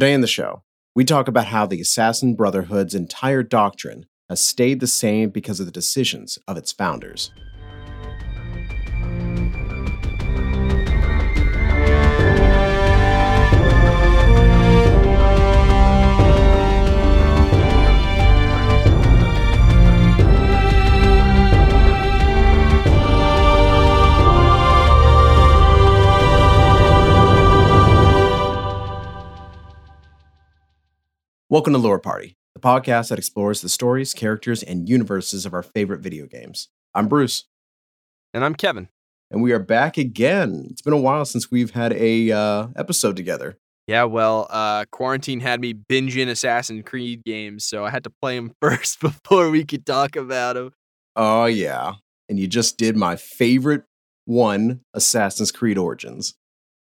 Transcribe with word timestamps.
Today 0.00 0.14
in 0.14 0.22
the 0.22 0.26
show, 0.26 0.62
we 0.94 1.04
talk 1.04 1.28
about 1.28 1.48
how 1.48 1.66
the 1.66 1.82
Assassin 1.82 2.34
Brotherhood's 2.34 2.94
entire 2.94 3.42
doctrine 3.42 4.06
has 4.30 4.42
stayed 4.42 4.80
the 4.80 4.86
same 4.86 5.28
because 5.28 5.60
of 5.60 5.66
the 5.66 5.72
decisions 5.72 6.38
of 6.48 6.56
its 6.56 6.72
founders. 6.72 7.30
Welcome 31.50 31.72
to 31.72 31.80
Lore 31.80 31.98
Party, 31.98 32.36
the 32.54 32.60
podcast 32.60 33.08
that 33.08 33.18
explores 33.18 33.60
the 33.60 33.68
stories, 33.68 34.14
characters, 34.14 34.62
and 34.62 34.88
universes 34.88 35.44
of 35.44 35.52
our 35.52 35.64
favorite 35.64 36.00
video 36.00 36.26
games. 36.26 36.68
I'm 36.94 37.08
Bruce, 37.08 37.46
And 38.32 38.44
I'm 38.44 38.54
Kevin. 38.54 38.88
and 39.32 39.42
we 39.42 39.50
are 39.52 39.58
back 39.58 39.98
again. 39.98 40.68
It's 40.70 40.80
been 40.82 40.92
a 40.92 40.96
while 40.98 41.24
since 41.24 41.50
we've 41.50 41.72
had 41.72 41.92
a 41.94 42.30
uh, 42.30 42.68
episode 42.76 43.16
together. 43.16 43.58
Yeah, 43.88 44.04
well, 44.04 44.46
uh, 44.50 44.84
quarantine 44.92 45.40
had 45.40 45.60
me 45.60 45.74
binging 45.74 46.28
Assassin's 46.28 46.84
Creed 46.86 47.24
games, 47.24 47.64
so 47.64 47.84
I 47.84 47.90
had 47.90 48.04
to 48.04 48.10
play 48.22 48.36
them 48.36 48.52
first 48.62 49.00
before 49.00 49.50
we 49.50 49.64
could 49.64 49.84
talk 49.84 50.14
about 50.14 50.54
them. 50.54 50.70
Oh 51.16 51.46
yeah, 51.46 51.94
and 52.28 52.38
you 52.38 52.46
just 52.46 52.78
did 52.78 52.96
my 52.96 53.16
favorite 53.16 53.82
one, 54.24 54.82
Assassin's 54.94 55.50
Creed 55.50 55.76
Origins. 55.78 56.34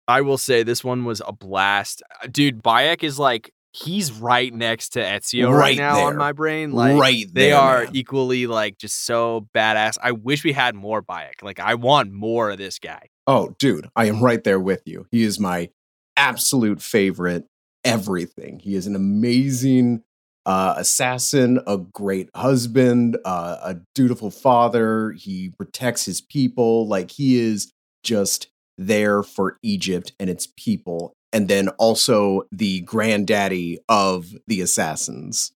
I 0.09 0.23
will 0.23 0.39
say 0.39 0.63
this 0.63 0.83
one 0.85 1.05
was 1.05 1.21
a 1.27 1.33
blast. 1.33 2.03
Uh, 2.23 2.29
Dude, 2.31 2.63
Bayek 2.63 3.03
is 3.03 3.19
like, 3.19 3.53
he's 3.75 4.13
right 4.13 4.55
next 4.55 4.91
to 4.91 5.01
Ezio 5.01 5.51
right, 5.51 5.59
Right 5.59 5.77
now 5.77 6.07
on 6.07 6.17
my 6.17 6.33
brain. 6.33 6.73
Like, 6.73 6.99
right 6.99 7.27
they 7.33 7.53
are 7.53 7.85
man. 7.85 7.97
equally, 7.97 8.47
like, 8.47 8.79
just 8.79 9.05
so 9.05 9.49
badass. 9.55 9.99
I 10.03 10.13
wish 10.13 10.45
we 10.45 10.53
had 10.53 10.75
more 10.75 11.03
Bayek. 11.03 11.43
Like, 11.43 11.59
I 11.59 11.75
want 11.75 12.13
more 12.13 12.51
of 12.51 12.59
this 12.59 12.79
guy. 12.79 13.09
Oh, 13.27 13.55
dude, 13.59 13.89
I 13.97 14.07
am 14.07 14.23
right 14.23 14.43
there 14.45 14.61
with 14.61 14.83
you. 14.87 15.07
He 15.11 15.25
is 15.25 15.41
my 15.41 15.71
absolute 16.17 16.81
favorite. 16.81 17.47
Everything. 17.85 18.61
He 18.61 18.77
is 18.77 18.87
an 18.87 18.97
amazing 18.97 20.03
uh, 20.47 20.75
assassin, 20.77 21.61
a 21.67 21.77
great 21.79 22.31
husband, 22.35 23.19
uh, 23.25 23.57
a 23.63 23.77
dutiful 23.95 24.31
father. 24.31 25.13
He 25.13 25.51
protects 25.51 26.05
his 26.05 26.21
people. 26.21 26.87
Like 26.87 27.11
he 27.11 27.39
is 27.39 27.73
just 28.03 28.49
there 28.79 29.23
for 29.23 29.59
Egypt 29.63 30.13
and 30.19 30.31
its 30.31 30.49
people. 30.57 31.15
And 31.35 31.49
then 31.49 31.69
also 31.71 32.45
the 32.51 32.81
granddaddy 32.83 33.81
of 33.89 34.35
the 34.47 34.63
assassins. 34.63 35.53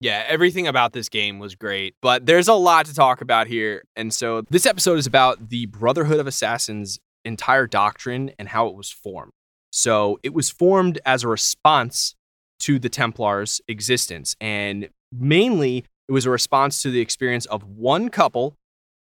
Yeah, 0.00 0.24
everything 0.26 0.66
about 0.66 0.92
this 0.92 1.08
game 1.08 1.38
was 1.38 1.54
great, 1.54 1.94
but 2.00 2.24
there's 2.24 2.48
a 2.48 2.54
lot 2.54 2.86
to 2.86 2.94
talk 2.94 3.20
about 3.20 3.46
here. 3.46 3.84
And 3.94 4.14
so 4.14 4.42
this 4.48 4.64
episode 4.64 4.98
is 4.98 5.06
about 5.06 5.50
the 5.50 5.66
Brotherhood 5.66 6.18
of 6.18 6.26
Assassins' 6.26 6.98
entire 7.24 7.66
doctrine 7.66 8.30
and 8.38 8.48
how 8.48 8.68
it 8.68 8.74
was 8.74 8.90
formed. 8.90 9.32
So 9.70 10.18
it 10.22 10.32
was 10.32 10.50
formed 10.50 10.98
as 11.04 11.24
a 11.24 11.28
response 11.28 12.14
to 12.60 12.78
the 12.78 12.88
Templars' 12.88 13.60
existence. 13.68 14.34
And 14.40 14.88
mainly, 15.12 15.84
it 16.08 16.12
was 16.12 16.26
a 16.26 16.30
response 16.30 16.80
to 16.82 16.90
the 16.90 17.00
experience 17.00 17.44
of 17.46 17.64
one 17.64 18.08
couple 18.08 18.54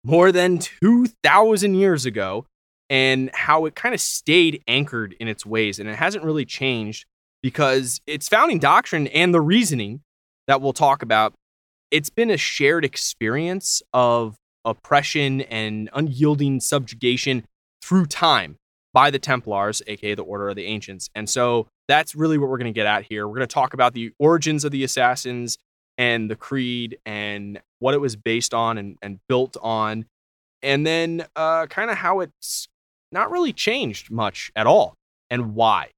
more 0.03 0.31
than 0.31 0.57
2,000 0.59 1.75
years 1.75 2.05
ago 2.05 2.45
and 2.89 3.29
how 3.33 3.65
it 3.65 3.75
kind 3.75 3.93
of 3.93 4.01
stayed 4.01 4.63
anchored 4.67 5.15
in 5.19 5.27
its 5.27 5.45
ways. 5.45 5.79
And 5.79 5.89
it 5.89 5.95
hasn't 5.95 6.23
really 6.23 6.45
changed 6.45 7.05
because 7.43 8.01
its 8.07 8.27
founding 8.27 8.59
doctrine 8.59 9.07
and 9.07 9.33
the 9.33 9.41
reasoning 9.41 10.01
that 10.47 10.61
we'll 10.61 10.73
talk 10.73 11.01
about, 11.01 11.33
it's 11.91 12.09
been 12.09 12.31
a 12.31 12.37
shared 12.37 12.85
experience 12.85 13.81
of 13.93 14.37
oppression 14.65 15.41
and 15.41 15.89
unyielding 15.93 16.59
subjugation 16.59 17.43
through 17.81 18.05
time 18.05 18.57
by 18.93 19.11
the 19.11 19.19
Templars, 19.19 19.81
aka 19.87 20.15
the 20.15 20.23
Order 20.23 20.49
of 20.49 20.55
the 20.55 20.65
Ancients. 20.65 21.09
And 21.13 21.29
so 21.29 21.67
that's 21.87 22.15
really 22.15 22.37
what 22.37 22.49
we're 22.49 22.57
going 22.57 22.73
to 22.73 22.77
get 22.77 22.87
at 22.87 23.03
here. 23.03 23.27
We're 23.27 23.35
going 23.35 23.47
to 23.47 23.53
talk 23.53 23.73
about 23.73 23.93
the 23.93 24.11
origins 24.17 24.63
of 24.63 24.71
the 24.71 24.83
assassins 24.83 25.57
and 25.97 26.29
the 26.29 26.35
creed 26.35 26.97
and 27.05 27.61
what 27.79 27.93
it 27.93 28.01
was 28.01 28.15
based 28.15 28.53
on 28.53 28.77
and, 28.77 28.97
and 29.01 29.19
built 29.29 29.57
on, 29.61 30.05
and 30.61 30.85
then 30.85 31.25
uh, 31.35 31.67
kind 31.67 31.89
of 31.89 31.97
how 31.97 32.19
it's 32.21 32.67
not 33.11 33.31
really 33.31 33.53
changed 33.53 34.11
much 34.11 34.51
at 34.55 34.67
all 34.67 34.95
and 35.29 35.55
why. 35.55 35.91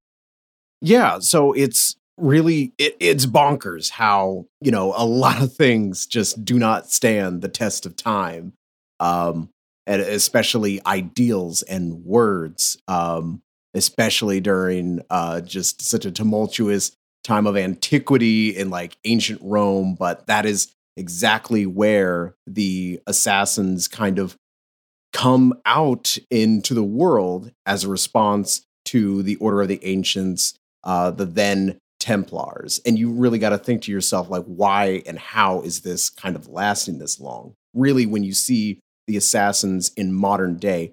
Yeah, 0.80 1.18
so 1.20 1.52
it's 1.52 1.96
really 2.16 2.72
it, 2.78 2.96
it's 3.00 3.26
bonkers 3.26 3.90
how 3.90 4.46
you 4.60 4.70
know 4.70 4.92
a 4.96 5.04
lot 5.06 5.42
of 5.42 5.52
things 5.54 6.06
just 6.06 6.44
do 6.44 6.58
not 6.58 6.90
stand 6.90 7.42
the 7.42 7.48
test 7.48 7.86
of 7.86 7.96
time, 7.96 8.52
um, 8.98 9.50
and 9.86 10.00
especially 10.02 10.84
ideals 10.86 11.62
and 11.62 12.04
words, 12.04 12.78
um, 12.88 13.42
especially 13.74 14.40
during 14.40 15.00
uh, 15.10 15.40
just 15.40 15.82
such 15.82 16.04
a 16.04 16.10
tumultuous 16.10 16.92
time 17.22 17.46
of 17.46 17.56
antiquity 17.56 18.56
in 18.56 18.70
like 18.70 18.96
ancient 19.04 19.40
Rome. 19.42 19.94
But 19.98 20.26
that 20.26 20.46
is 20.46 20.72
exactly 20.96 21.66
where 21.66 22.34
the 22.46 23.00
assassins 23.06 23.88
kind 23.88 24.18
of 24.18 24.36
come 25.12 25.54
out 25.66 26.16
into 26.30 26.74
the 26.74 26.84
world 26.84 27.50
as 27.66 27.84
a 27.84 27.88
response 27.88 28.62
to 28.86 29.22
the 29.22 29.36
Order 29.36 29.62
of 29.62 29.68
the 29.68 29.84
Ancients, 29.84 30.54
uh, 30.84 31.10
the 31.10 31.26
then 31.26 31.78
Templars. 31.98 32.80
And 32.86 32.98
you 32.98 33.10
really 33.10 33.38
got 33.38 33.50
to 33.50 33.58
think 33.58 33.82
to 33.82 33.92
yourself, 33.92 34.30
like, 34.30 34.44
why 34.44 35.02
and 35.06 35.18
how 35.18 35.60
is 35.60 35.80
this 35.80 36.08
kind 36.08 36.34
of 36.34 36.48
lasting 36.48 36.98
this 36.98 37.20
long? 37.20 37.54
Really, 37.74 38.06
when 38.06 38.24
you 38.24 38.32
see 38.32 38.80
the 39.06 39.16
assassins 39.16 39.92
in 39.96 40.12
modern 40.12 40.56
day, 40.56 40.92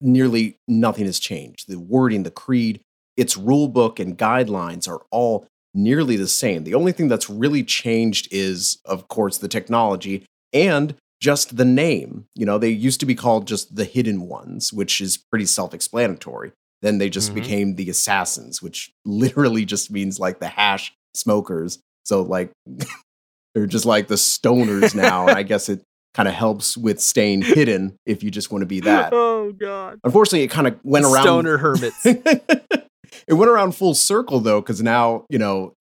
nearly 0.00 0.56
nothing 0.68 1.06
has 1.06 1.18
changed. 1.18 1.68
The 1.68 1.80
wording, 1.80 2.22
the 2.22 2.30
creed, 2.30 2.80
its 3.16 3.36
rule 3.36 3.68
book 3.68 3.98
and 3.98 4.16
guidelines 4.16 4.88
are 4.88 5.02
all 5.10 5.46
nearly 5.74 6.16
the 6.16 6.28
same. 6.28 6.64
The 6.64 6.74
only 6.74 6.92
thing 6.92 7.08
that's 7.08 7.28
really 7.28 7.64
changed 7.64 8.28
is, 8.30 8.78
of 8.84 9.08
course, 9.08 9.38
the 9.38 9.48
technology 9.48 10.24
and 10.52 10.94
just 11.20 11.56
the 11.56 11.64
name. 11.64 12.26
You 12.34 12.46
know, 12.46 12.58
they 12.58 12.70
used 12.70 13.00
to 13.00 13.06
be 13.06 13.14
called 13.14 13.46
just 13.46 13.74
the 13.76 13.84
Hidden 13.84 14.22
Ones, 14.28 14.72
which 14.72 15.00
is 15.00 15.16
pretty 15.16 15.46
self 15.46 15.72
explanatory. 15.74 16.52
Then 16.82 16.98
they 16.98 17.08
just 17.08 17.30
Mhm. 17.32 17.34
became 17.34 17.74
the 17.76 17.88
Assassins, 17.90 18.60
which 18.62 18.92
literally 19.04 19.64
just 19.64 19.90
means 19.90 20.20
like 20.20 20.40
the 20.40 20.48
hash 20.48 20.92
smokers. 21.14 21.78
So, 22.04 22.22
like, 22.22 22.50
they're 23.54 23.66
just 23.66 23.86
like 23.86 24.08
the 24.08 24.14
stoners 24.16 24.94
now. 24.94 25.26
and 25.28 25.36
I 25.36 25.42
guess 25.44 25.68
it 25.68 25.82
kind 26.14 26.28
of 26.28 26.34
helps 26.34 26.76
with 26.76 27.00
staying 27.00 27.42
hidden 27.42 27.96
if 28.06 28.22
you 28.22 28.30
just 28.30 28.50
want 28.50 28.62
to 28.62 28.66
be 28.66 28.80
that. 28.80 29.12
Oh, 29.12 29.52
God. 29.52 29.98
Unfortunately, 30.04 30.42
it 30.44 30.48
kind 30.48 30.66
of 30.66 30.78
went 30.82 31.04
around. 31.04 31.22
Stoner 31.24 31.56
hermits. 31.58 32.04
it 32.06 33.32
went 33.34 33.50
around 33.50 33.72
full 33.74 33.94
circle 33.94 34.40
though, 34.40 34.60
because 34.60 34.82
now 34.82 35.24
you 35.30 35.38
know, 35.38 35.72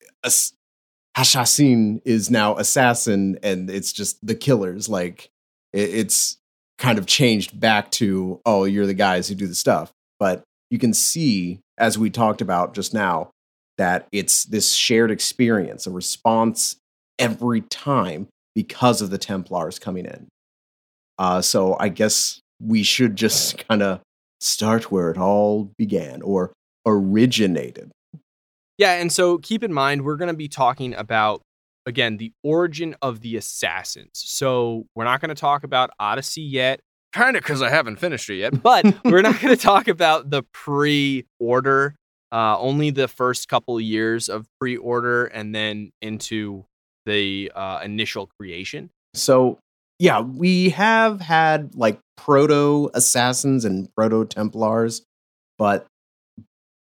Hashassin 1.18 2.02
is 2.04 2.30
now 2.30 2.58
assassin, 2.58 3.40
and 3.42 3.70
it's 3.70 3.94
just 3.94 4.26
the 4.26 4.36
killers. 4.36 4.90
Like 4.90 5.30
it, 5.74 5.90
it's 5.94 6.38
kind 6.78 6.98
of 6.98 7.06
changed 7.06 7.58
back 7.60 7.90
to 7.92 8.42
oh, 8.46 8.66
you're 8.66 8.86
the 8.86 8.94
guys 8.94 9.28
who 9.28 9.36
do 9.36 9.48
the 9.48 9.56
stuff. 9.56 9.92
But 10.20 10.44
you 10.70 10.80
can 10.80 10.94
see, 10.94 11.60
as 11.78 11.98
we 11.98 12.10
talked 12.10 12.42
about 12.42 12.74
just 12.74 12.94
now, 12.94 13.32
that 13.78 14.08
it's 14.12 14.46
this 14.46 14.74
shared 14.74 15.12
experience, 15.12 15.88
a 15.88 15.92
response 15.92 16.78
every 17.20 17.62
time 17.62 18.28
because 18.54 19.02
of 19.02 19.10
the 19.10 19.18
Templars 19.18 19.80
coming 19.80 20.06
in. 20.06 20.28
Uh, 21.18 21.42
so 21.42 21.78
I 21.80 21.90
guess 21.90 22.40
we 22.62 22.84
should 22.84 23.16
just 23.16 23.58
kind 23.68 23.82
of 23.82 24.02
start 24.40 24.92
where 24.92 25.12
it 25.12 25.18
all 25.18 25.72
began 25.78 26.22
or 26.22 26.54
originated. 26.86 27.92
Yeah, 28.78 28.94
and 28.94 29.12
so 29.12 29.38
keep 29.38 29.64
in 29.64 29.74
mind 29.74 30.04
we're 30.04 30.18
going 30.18 30.32
to 30.32 30.38
be 30.38 30.48
talking 30.48 30.94
about 30.94 31.42
again 31.86 32.18
the 32.18 32.32
origin 32.44 32.96
of 33.02 33.22
the 33.22 33.38
assassins. 33.38 34.12
So 34.14 34.86
we're 34.96 35.06
not 35.06 35.22
going 35.22 35.30
to 35.30 35.36
talk 35.36 35.64
about 35.64 35.92
Odyssey 36.00 36.42
yet, 36.42 36.82
kind 37.14 37.38
of 37.38 37.44
because 37.44 37.62
I 37.62 37.70
haven't 37.70 37.98
finished 37.98 38.30
it 38.30 38.36
yet. 38.36 38.54
But 38.64 38.86
we're 39.06 39.22
not 39.22 39.40
going 39.40 39.56
to 39.58 39.62
talk 39.62 39.88
about 39.88 40.30
the 40.30 40.44
pre-order. 40.54 41.96
Uh, 42.32 42.58
only 42.60 42.90
the 42.90 43.08
first 43.08 43.48
couple 43.48 43.80
years 43.80 44.28
of 44.28 44.46
pre-order, 44.60 45.26
and 45.26 45.56
then 45.56 45.92
into 46.02 46.66
the 47.06 47.52
uh, 47.56 47.80
initial 47.84 48.30
creation. 48.38 48.90
So, 49.14 49.60
yeah, 50.00 50.20
we 50.20 50.70
have 50.70 51.22
had 51.22 51.76
like 51.76 52.00
proto 52.18 52.90
assassins 52.94 53.64
and 53.64 53.88
proto 53.96 54.26
Templars, 54.26 55.04
but 55.58 55.86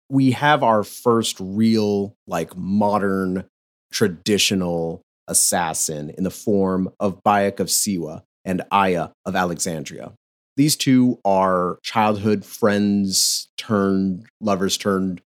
we 0.09 0.33
have 0.33 0.63
our 0.63 0.83
first 0.83 1.37
real, 1.41 2.15
like, 2.27 2.57
modern, 2.57 3.45
traditional 3.93 5.03
assassin 5.29 6.11
in 6.17 6.25
the 6.25 6.31
form 6.31 6.91
of 7.01 7.23
Bayek 7.25 7.61
of 7.61 7.69
Siwa 7.69 8.23
and 8.45 8.63
Aya 8.71 9.09
of 9.25 9.35
Alexandria. 9.35 10.13
These 10.57 10.77
two 10.77 11.19
are 11.25 11.79
childhood 11.83 12.45
friends 12.45 13.49
turned 13.59 14.27
lovers 14.41 14.79
turned 14.79 15.21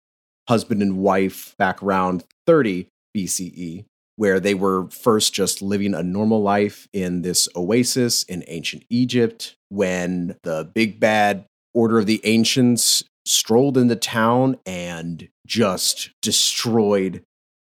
husband 0.48 0.80
and 0.80 0.96
wife 0.96 1.54
back 1.58 1.82
around 1.82 2.24
30 2.46 2.86
BCE, 3.16 3.84
where 4.16 4.40
they 4.40 4.54
were 4.54 4.88
first 4.90 5.34
just 5.34 5.60
living 5.60 5.94
a 5.94 6.02
normal 6.02 6.40
life 6.40 6.88
in 6.92 7.22
this 7.22 7.48
oasis 7.54 8.22
in 8.22 8.44
ancient 8.46 8.84
Egypt 8.88 9.54
when 9.68 10.36
the 10.44 10.70
big 10.74 10.98
bad 10.98 11.44
Order 11.74 11.98
of 11.98 12.06
the 12.06 12.20
Ancients 12.24 13.04
strolled 13.28 13.76
into 13.76 13.96
town 13.96 14.56
and 14.66 15.28
just 15.46 16.10
destroyed 16.22 17.22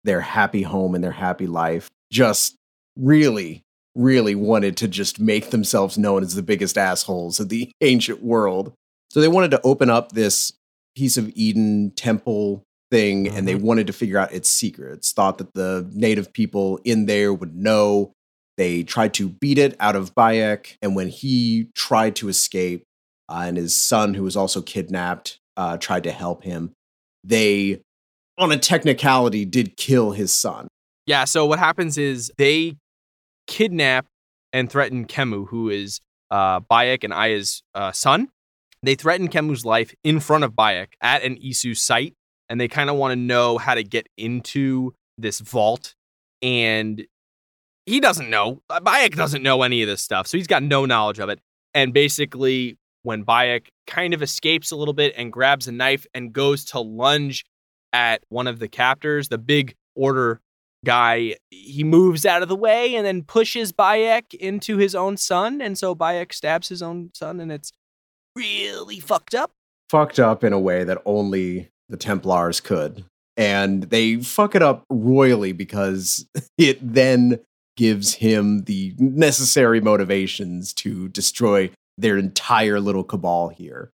their 0.04 0.22
happy 0.22 0.62
home 0.62 0.96
and 0.96 1.04
their 1.04 1.12
happy 1.12 1.48
life. 1.48 1.90
Just 2.12 2.56
really, 2.96 3.64
really 3.96 4.36
wanted 4.36 4.78
to 4.78 4.88
just 4.88 5.20
make 5.20 5.50
themselves 5.50 5.98
known 5.98 6.24
as 6.24 6.36
the 6.36 6.44
biggest 6.44 6.78
assholes 6.78 7.40
of 7.40 7.50
the 7.50 7.72
ancient 7.82 8.24
world. 8.24 8.74
So 9.12 9.22
they 9.22 9.28
wanted 9.28 9.52
to 9.52 9.62
open 9.64 9.90
up 9.90 10.12
this 10.12 10.54
piece 10.96 11.18
of 11.18 11.32
Eden 11.36 11.92
temple 11.96 12.64
thing 12.90 13.26
mm-hmm. 13.26 13.38
and 13.38 13.48
they 13.48 13.54
mm-hmm. 13.54 13.66
wanted 13.66 13.88
to 13.88 13.94
figure 13.94 14.18
out 14.18 14.34
its 14.34 14.50
secrets. 14.50 15.12
Thought 15.12 15.40
that 15.40 15.54
the 15.54 15.90
native 15.94 16.34
people 16.34 16.80
in 16.84 17.06
there 17.06 17.34
would 17.34 17.56
know. 17.56 18.14
They 18.58 18.82
tried 18.84 19.14
to 19.16 19.30
beat 19.30 19.60
it 19.60 19.76
out 19.80 19.96
of 19.96 20.16
Bayek, 20.16 20.78
and 20.82 20.96
when 20.96 21.10
he 21.10 21.70
tried 21.76 22.16
to 22.16 22.28
escape, 22.28 22.84
uh, 23.30 23.44
and 23.46 23.56
his 23.56 23.76
son, 23.76 24.16
who 24.16 24.24
was 24.24 24.36
also 24.36 24.64
kidnapped, 24.64 25.38
uh, 25.58 25.78
tried 25.78 26.04
to 26.04 26.12
help 26.12 26.44
him, 26.44 26.72
they, 27.24 27.82
on 28.38 28.52
a 28.52 28.58
technicality, 28.58 29.44
did 29.44 29.76
kill 29.76 30.12
his 30.12 30.32
son. 30.32 30.68
Yeah. 31.06 31.26
So 31.26 31.46
what 31.46 31.60
happens 31.60 31.98
is 31.98 32.32
they 32.38 32.78
kidnap 33.48 34.06
and 34.54 34.70
threaten 34.72 35.06
Khemu, 35.06 35.50
who 35.50 35.70
is 35.70 36.00
uh, 36.32 36.62
Bayek 36.62 37.04
and 37.04 37.14
Aya's 37.14 37.64
uh, 37.74 37.92
son. 37.92 38.30
They 38.84 38.96
threaten 38.96 39.28
Khemu's 39.28 39.66
life 39.66 39.94
in 40.04 40.20
front 40.20 40.44
of 40.44 40.54
Bayek 40.54 40.90
at 41.02 41.24
an 41.24 41.36
Isu 41.38 41.76
site 41.76 42.14
and 42.50 42.60
they 42.60 42.68
kind 42.68 42.90
of 42.90 42.96
want 42.96 43.12
to 43.12 43.16
know 43.16 43.58
how 43.58 43.76
to 43.76 43.84
get 43.84 44.08
into 44.18 44.94
this 45.18 45.40
vault. 45.40 45.96
And 46.42 47.06
he 47.86 48.00
doesn't 48.00 48.30
know. 48.30 48.62
Bayek 48.70 49.16
doesn't 49.16 49.44
know 49.44 49.64
any 49.64 49.82
of 49.82 49.88
this 49.88 50.02
stuff, 50.02 50.28
so 50.28 50.38
he's 50.38 50.48
got 50.48 50.64
no 50.64 50.86
knowledge 50.86 51.20
of 51.20 51.30
it. 51.30 51.40
And 51.74 51.94
basically, 51.94 52.78
when 53.08 53.24
Bayek 53.24 53.68
kind 53.88 54.14
of 54.14 54.22
escapes 54.22 54.70
a 54.70 54.76
little 54.76 54.94
bit 54.94 55.14
and 55.16 55.32
grabs 55.32 55.66
a 55.66 55.72
knife 55.72 56.06
and 56.14 56.34
goes 56.34 56.66
to 56.66 56.82
lunge 56.82 57.46
at 57.94 58.22
one 58.28 58.48
of 58.48 58.60
the 58.60 58.68
captors, 58.68 59.30
the 59.30 59.38
big 59.38 59.76
order 59.96 60.42
guy, 60.86 61.36
he 61.50 61.86
moves 61.86 62.26
out 62.26 62.42
of 62.42 62.50
the 62.50 62.56
way 62.56 62.96
and 62.96 63.06
then 63.06 63.24
pushes 63.24 63.72
Bayek 63.72 64.34
into 64.34 64.76
his 64.76 64.94
own 64.94 65.16
son. 65.16 65.62
And 65.62 65.78
so 65.78 65.96
Bayek 65.96 66.34
stabs 66.34 66.68
his 66.68 66.82
own 66.82 67.12
son, 67.14 67.40
and 67.40 67.50
it's 67.50 67.72
really 68.36 69.00
fucked 69.00 69.34
up. 69.34 69.52
Fucked 69.90 70.20
up 70.20 70.44
in 70.44 70.52
a 70.52 70.60
way 70.60 70.84
that 70.84 71.02
only 71.06 71.70
the 71.88 71.96
Templars 71.96 72.60
could. 72.60 73.06
And 73.38 73.84
they 73.84 74.18
fuck 74.18 74.54
it 74.54 74.62
up 74.62 74.84
royally 74.90 75.54
because 75.54 76.28
it 76.58 76.78
then 76.82 77.40
gives 77.78 78.16
him 78.16 78.66
the 78.66 78.94
necessary 78.98 79.80
motivations 79.80 80.74
to 80.74 81.08
destroy 81.08 81.72
their 81.98 82.18
entire 82.18 82.80
little 82.80 83.04
cabal 83.04 83.50
here. 83.50 83.92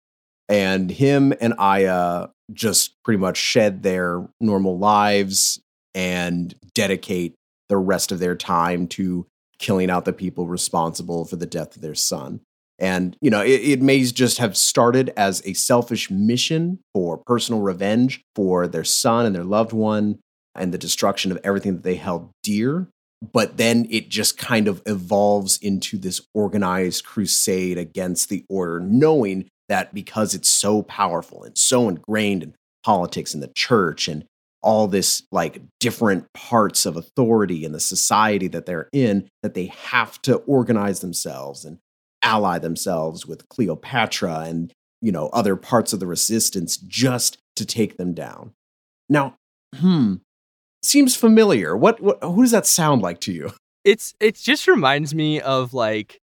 And 0.49 0.91
him 0.91 1.33
and 1.41 1.55
Aya 1.59 2.29
just 2.53 3.03
pretty 3.05 3.19
much 3.19 3.37
shed 3.37 3.83
their 3.83 4.27
normal 4.41 4.79
lives 4.79 5.61
and 5.95 6.55
dedicate 6.75 7.35
the 7.69 7.77
rest 7.77 8.13
of 8.13 8.19
their 8.19 8.37
time 8.37 8.87
to 8.87 9.27
killing 9.59 9.91
out 9.91 10.05
the 10.05 10.13
people 10.13 10.47
responsible 10.47 11.25
for 11.25 11.37
the 11.37 11.47
death 11.47 11.77
of 11.77 11.83
their 11.83 11.95
son. 11.95 12.41
And, 12.79 13.17
you 13.21 13.31
know, 13.31 13.43
it, 13.43 13.61
it, 13.61 13.83
may 13.83 14.03
just 14.03 14.39
have 14.39 14.57
started 14.57 15.13
as 15.17 15.41
a 15.47 15.53
selfish 15.53 16.11
mission 16.11 16.81
for 16.93 17.17
personal 17.17 17.61
revenge 17.61 18.23
for 18.35 18.67
their 18.67 18.83
son 18.83 19.25
and 19.25 19.35
their 19.35 19.45
loved 19.45 19.73
one 19.73 20.19
and 20.55 20.75
the 20.75 20.79
destruction 20.79 21.31
of 21.31 21.39
everything 21.45 21.75
that 21.75 21.85
they 21.85 21.95
held 21.95 22.31
dear. 22.43 22.89
But 23.23 23.57
then 23.57 23.87
it 23.89 24.09
just 24.09 24.37
kind 24.37 24.67
of 24.67 24.83
evolves 24.85 25.59
into 25.59 25.97
this 25.97 26.21
organized 26.35 27.05
crusade 27.05 27.79
against 27.79 28.29
the 28.29 28.45
order, 28.49 28.81
knowing 28.81 29.49
that 29.69 29.95
because 29.95 30.35
it's 30.35 30.51
so 30.51 30.83
powerful 30.83 31.45
and 31.45 31.57
so 31.57 31.89
ingrained 31.89 32.43
in 32.43 32.55
politics 32.85 33.33
and 33.33 33.43
the 33.43 33.53
church 33.55 34.09
and 34.09 34.25
all 34.61 34.87
this 34.89 35.23
like 35.31 35.61
different 35.79 36.33
parts 36.33 36.85
of 36.85 36.97
authority 36.97 37.65
in 37.65 37.73
the 37.73 37.81
society 37.81 38.49
that 38.49 38.67
they're 38.67 38.89
in, 38.93 39.29
that 39.43 39.55
they 39.55 39.67
have 39.67 40.21
to 40.23 40.37
organize 40.37 41.01
themselves 41.01 41.65
and 41.65 41.79
ally 42.23 42.59
themselves 42.59 43.27
with 43.27 43.49
Cleopatra 43.49 44.41
and 44.47 44.73
you 45.01 45.11
know 45.11 45.29
other 45.29 45.57
parts 45.57 45.93
of 45.93 46.01
the 46.01 46.07
resistance 46.07 46.77
just 46.77 47.39
to 47.57 47.67
take 47.67 47.97
them 47.97 48.15
down. 48.15 48.53
Now, 49.09 49.37
hmm, 49.75 50.17
seems 50.83 51.17
familiar. 51.17 51.77
What, 51.77 52.01
what 52.01 52.23
who 52.23 52.43
does 52.43 52.51
that 52.53 52.67
sound 52.67 53.03
like 53.03 53.21
to 53.23 53.33
you? 53.33 53.53
It's 53.85 54.15
it 54.21 54.37
just 54.37 54.69
reminds 54.69 55.15
me 55.15 55.41
of 55.41 55.75
like 55.75 56.21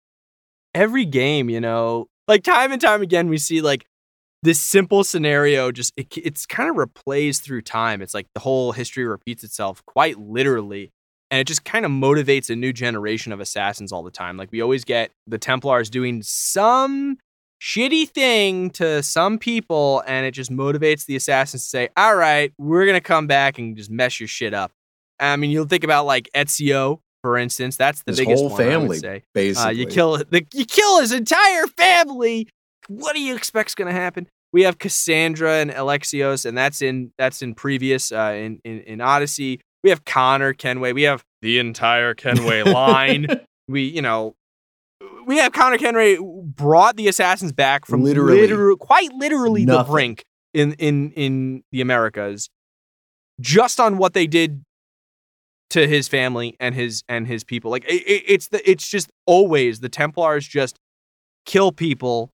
every 0.74 1.06
game, 1.06 1.50
you 1.50 1.60
know, 1.60 2.08
like 2.28 2.44
time 2.44 2.72
and 2.72 2.82
time 2.82 3.02
again 3.02 3.30
we 3.30 3.38
see 3.38 3.62
like 3.62 3.86
this 4.44 4.60
simple 4.60 5.04
scenario 5.04 5.72
just 5.72 5.92
it, 5.98 6.16
it's 6.18 6.46
kind 6.46 6.70
of 6.70 6.76
replays 6.76 7.42
through 7.42 7.62
time. 7.62 8.02
It's 8.02 8.14
like 8.14 8.28
the 8.34 8.42
whole 8.42 8.72
history 8.72 9.06
repeats 9.06 9.44
itself 9.44 9.84
quite 9.86 10.20
literally 10.20 10.92
and 11.30 11.40
it 11.42 11.48
just 11.48 11.66
kind 11.66 11.86
of 11.86 11.92
motivates 11.92 12.50
a 12.50 12.56
new 12.56 12.72
generation 12.72 13.32
of 13.32 13.40
assassins 13.40 13.92
all 13.92 14.04
the 14.04 14.12
time. 14.12 14.38
Like 14.38 14.52
we 14.52 14.62
always 14.62 14.86
get 14.86 15.12
the 15.26 15.38
Templars 15.38 15.90
doing 15.90 16.22
some 16.24 17.18
shitty 17.62 18.10
thing 18.10 18.70
to 18.72 19.04
some 19.04 19.38
people, 19.38 20.04
and 20.08 20.26
it 20.26 20.32
just 20.32 20.52
motivates 20.52 21.06
the 21.06 21.16
assassins 21.16 21.64
to 21.64 21.70
say, 21.70 21.90
"All 21.98 22.16
right, 22.16 22.54
we're 22.58 22.86
gonna 22.86 23.02
come 23.02 23.28
back 23.28 23.58
and 23.58 23.76
just 23.76 23.90
mess 23.90 24.20
your 24.20 24.28
shit 24.28 24.54
up." 24.54 24.72
I 25.20 25.36
mean, 25.36 25.50
you'll 25.50 25.66
think 25.66 25.84
about 25.84 26.06
like 26.06 26.30
Ezio, 26.36 27.00
for 27.22 27.38
instance. 27.38 27.78
That's 27.78 28.04
the 28.04 28.12
his 28.12 28.20
biggest 28.20 28.42
whole 28.42 28.50
one, 28.50 28.58
family, 28.58 28.98
say. 29.00 29.24
basically. 29.34 29.70
Uh, 29.70 29.72
you 29.72 29.86
kill 29.88 30.18
the, 30.18 30.46
you 30.54 30.66
kill 30.66 31.02
his 31.02 31.12
entire 31.12 31.68
family. 31.68 32.48
What 32.88 33.14
do 33.14 33.22
you 33.22 33.36
expect's 33.36 33.76
gonna 33.76 33.92
happen? 33.92 34.28
We 34.54 34.64
have 34.64 34.78
Cassandra 34.78 35.56
and 35.56 35.72
Alexios, 35.72 36.46
and 36.46 36.58
that's 36.58 36.82
in 36.82 37.12
that's 37.18 37.42
in 37.42 37.54
previous 37.54 38.12
uh, 38.12 38.34
in, 38.36 38.60
in 38.64 38.80
in 38.82 39.02
Odyssey. 39.02 39.62
We 39.84 39.90
have 39.90 40.06
Connor 40.06 40.54
Kenway. 40.54 40.94
We 40.94 41.04
have 41.04 41.24
the 41.42 41.60
entire 41.60 42.14
Kenway 42.14 42.64
line. 42.64 43.28
we, 43.68 43.84
you 43.84 44.02
know, 44.02 44.36
we 45.26 45.38
have 45.38 45.52
Connor 45.52 45.78
Kenway 45.78 46.18
brought 46.20 46.96
the 46.96 47.08
assassins 47.08 47.52
back 47.52 47.86
from 47.86 48.04
literally, 48.04 48.76
quite 48.78 49.12
literally 49.14 49.66
nothing. 49.66 49.86
the 49.86 49.92
brink 49.92 50.26
in 50.54 50.74
in 50.74 51.12
in 51.12 51.64
the 51.72 51.82
Americas, 51.82 52.50
just 53.40 53.80
on 53.80 53.98
what 53.98 54.14
they 54.14 54.28
did 54.28 54.64
to 55.70 55.88
his 55.88 56.08
family 56.08 56.56
and 56.60 56.74
his 56.74 57.04
and 57.08 57.28
his 57.28 57.44
people. 57.44 57.70
Like 57.70 57.86
it, 57.86 58.04
it's 58.06 58.48
the 58.48 58.70
it's 58.70 58.88
just 58.88 59.12
always 59.26 59.80
the 59.82 59.90
Templars 59.90 60.48
just 60.48 60.78
kill 61.46 61.72
people 61.72 62.32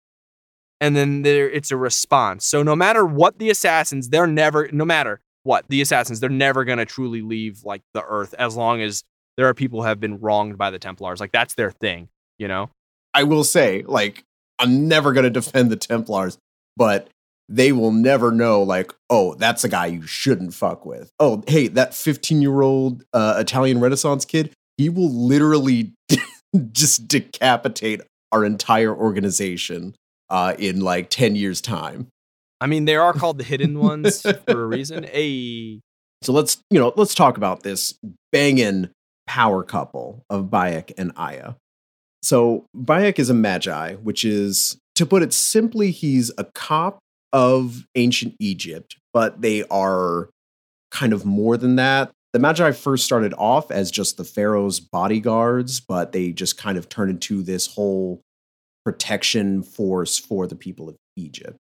and 0.80 0.96
then 0.96 1.22
there 1.22 1.48
it's 1.48 1.70
a 1.70 1.76
response. 1.76 2.46
So 2.46 2.62
no 2.62 2.76
matter 2.76 3.06
what 3.06 3.38
the 3.38 3.50
assassins, 3.50 4.08
they're 4.08 4.26
never 4.26 4.68
no 4.72 4.84
matter 4.84 5.20
what 5.42 5.64
the 5.68 5.80
assassins 5.80 6.20
they're 6.20 6.28
never 6.28 6.64
going 6.64 6.78
to 6.78 6.84
truly 6.84 7.22
leave 7.22 7.62
like 7.64 7.82
the 7.94 8.04
earth 8.04 8.34
as 8.38 8.56
long 8.56 8.82
as 8.82 9.04
there 9.36 9.46
are 9.46 9.54
people 9.54 9.80
who 9.80 9.86
have 9.86 10.00
been 10.00 10.18
wronged 10.20 10.58
by 10.58 10.70
the 10.70 10.78
templars 10.78 11.18
like 11.20 11.32
that's 11.32 11.54
their 11.54 11.70
thing 11.70 12.08
you 12.40 12.48
know 12.48 12.68
i 13.14 13.22
will 13.22 13.44
say 13.44 13.84
like 13.86 14.24
i'm 14.58 14.88
never 14.88 15.12
going 15.12 15.24
to 15.24 15.30
defend 15.30 15.70
the 15.70 15.76
templars 15.76 16.38
but 16.76 17.08
they 17.48 17.70
will 17.70 17.92
never 17.92 18.32
know 18.32 18.62
like 18.62 18.92
oh 19.10 19.34
that's 19.34 19.62
a 19.62 19.68
guy 19.68 19.86
you 19.86 20.04
shouldn't 20.06 20.54
fuck 20.54 20.84
with 20.84 21.10
oh 21.20 21.42
hey 21.46 21.68
that 21.68 21.94
15 21.94 22.42
year 22.42 22.62
old 22.62 23.04
uh, 23.12 23.36
italian 23.38 23.80
renaissance 23.80 24.24
kid 24.24 24.52
he 24.76 24.88
will 24.88 25.10
literally 25.10 25.92
just 26.72 27.06
decapitate 27.06 28.00
our 28.32 28.44
entire 28.44 28.94
organization 28.94 29.94
uh, 30.30 30.54
in 30.58 30.80
like 30.80 31.10
10 31.10 31.36
years 31.36 31.60
time 31.60 32.08
I 32.60 32.66
mean, 32.66 32.84
they 32.84 32.96
are 32.96 33.12
called 33.12 33.38
the 33.38 33.44
hidden 33.44 33.78
ones 33.80 34.20
for 34.20 34.62
a 34.62 34.66
reason. 34.66 35.06
A 35.06 35.80
so 36.22 36.32
let's 36.32 36.58
you 36.68 36.78
know 36.78 36.92
let's 36.96 37.14
talk 37.14 37.38
about 37.38 37.62
this 37.62 37.94
banging 38.30 38.90
power 39.26 39.62
couple 39.62 40.24
of 40.28 40.46
Bayek 40.46 40.92
and 40.98 41.12
Aya. 41.16 41.54
So 42.22 42.66
Bayek 42.76 43.18
is 43.18 43.30
a 43.30 43.34
Medjay, 43.34 44.00
which 44.02 44.24
is 44.24 44.78
to 44.96 45.06
put 45.06 45.22
it 45.22 45.32
simply, 45.32 45.90
he's 45.90 46.30
a 46.36 46.44
cop 46.44 46.98
of 47.32 47.86
ancient 47.94 48.34
Egypt, 48.38 48.96
but 49.12 49.40
they 49.40 49.64
are 49.64 50.28
kind 50.90 51.12
of 51.12 51.24
more 51.24 51.56
than 51.56 51.76
that. 51.76 52.10
The 52.32 52.38
Medjay 52.38 52.76
first 52.76 53.04
started 53.04 53.34
off 53.38 53.70
as 53.70 53.90
just 53.90 54.16
the 54.16 54.24
Pharaoh's 54.24 54.80
bodyguards, 54.80 55.80
but 55.80 56.12
they 56.12 56.32
just 56.32 56.58
kind 56.58 56.76
of 56.78 56.88
turned 56.88 57.10
into 57.10 57.42
this 57.42 57.66
whole 57.66 58.20
protection 58.84 59.62
force 59.62 60.18
for 60.18 60.46
the 60.46 60.56
people 60.56 60.88
of 60.88 60.96
Egypt 61.16 61.56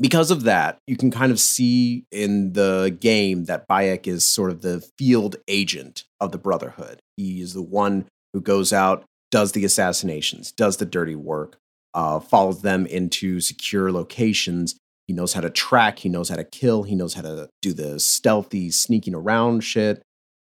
because 0.00 0.30
of 0.30 0.44
that, 0.44 0.78
you 0.86 0.96
can 0.96 1.10
kind 1.10 1.30
of 1.30 1.38
see 1.38 2.04
in 2.10 2.54
the 2.54 2.96
game 3.00 3.44
that 3.44 3.68
Bayek 3.68 4.06
is 4.06 4.26
sort 4.26 4.50
of 4.50 4.62
the 4.62 4.80
field 4.96 5.36
agent 5.46 6.04
of 6.20 6.32
the 6.32 6.38
Brotherhood. 6.38 7.00
He 7.16 7.40
is 7.40 7.52
the 7.52 7.62
one 7.62 8.06
who 8.32 8.40
goes 8.40 8.72
out, 8.72 9.04
does 9.30 9.52
the 9.52 9.64
assassinations, 9.64 10.52
does 10.52 10.78
the 10.78 10.86
dirty 10.86 11.14
work, 11.14 11.56
uh, 11.94 12.20
follows 12.20 12.62
them 12.62 12.86
into 12.86 13.40
secure 13.40 13.92
locations, 13.92 14.76
He 15.06 15.14
knows 15.14 15.32
how 15.32 15.40
to 15.40 15.50
track, 15.50 15.98
he 16.00 16.08
knows 16.08 16.28
how 16.28 16.36
to 16.36 16.44
kill, 16.44 16.84
he 16.84 16.94
knows 16.94 17.14
how 17.14 17.22
to 17.22 17.48
do 17.62 17.72
the 17.72 17.98
stealthy 17.98 18.70
sneaking 18.70 19.14
around 19.14 19.62
shit. 19.62 20.02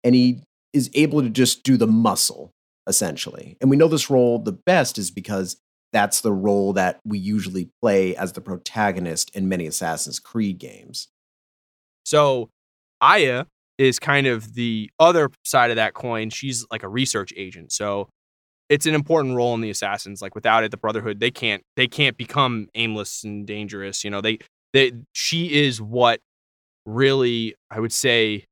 And 0.03 0.13
he 0.13 0.43
is 0.73 0.89
able 0.93 1.21
to 1.21 1.29
just 1.29 1.63
do 1.63 1.77
the 1.77 1.87
muscle 1.87 2.51
essentially. 2.87 3.57
And 3.61 3.69
we 3.69 3.77
know 3.77 3.87
this 3.87 4.09
role 4.09 4.39
the 4.39 4.51
best 4.51 4.97
is 4.97 5.11
because 5.11 5.57
that's 5.93 6.21
the 6.21 6.31
role 6.31 6.73
that 6.73 6.99
we 7.05 7.17
usually 7.17 7.69
play 7.81 8.15
as 8.15 8.33
the 8.33 8.41
protagonist 8.41 9.31
in 9.35 9.49
many 9.49 9.67
Assassin's 9.67 10.19
Creed 10.19 10.57
games. 10.57 11.07
So, 12.05 12.49
Aya 13.01 13.45
is 13.77 13.99
kind 13.99 14.27
of 14.27 14.53
the 14.53 14.89
other 14.99 15.29
side 15.43 15.69
of 15.69 15.75
that 15.75 15.93
coin. 15.93 16.29
She's 16.29 16.65
like 16.71 16.83
a 16.83 16.87
research 16.87 17.33
agent. 17.35 17.71
So, 17.71 18.09
it's 18.71 18.85
an 18.85 18.95
important 18.95 19.35
role 19.35 19.53
in 19.53 19.61
the 19.61 19.69
assassins. 19.69 20.21
Like 20.21 20.33
without 20.33 20.63
it, 20.63 20.71
the 20.71 20.77
Brotherhood 20.77 21.19
they 21.19 21.31
can't 21.31 21.63
they 21.75 21.87
can't 21.87 22.17
become 22.17 22.69
aimless 22.75 23.23
and 23.23 23.45
dangerous. 23.45 24.03
You 24.03 24.09
know, 24.09 24.21
they 24.21 24.39
they 24.73 24.93
she 25.13 25.61
is 25.63 25.81
what 25.81 26.19
really 26.85 27.55
I 27.69 27.79
would 27.79 27.93
say 27.93 28.45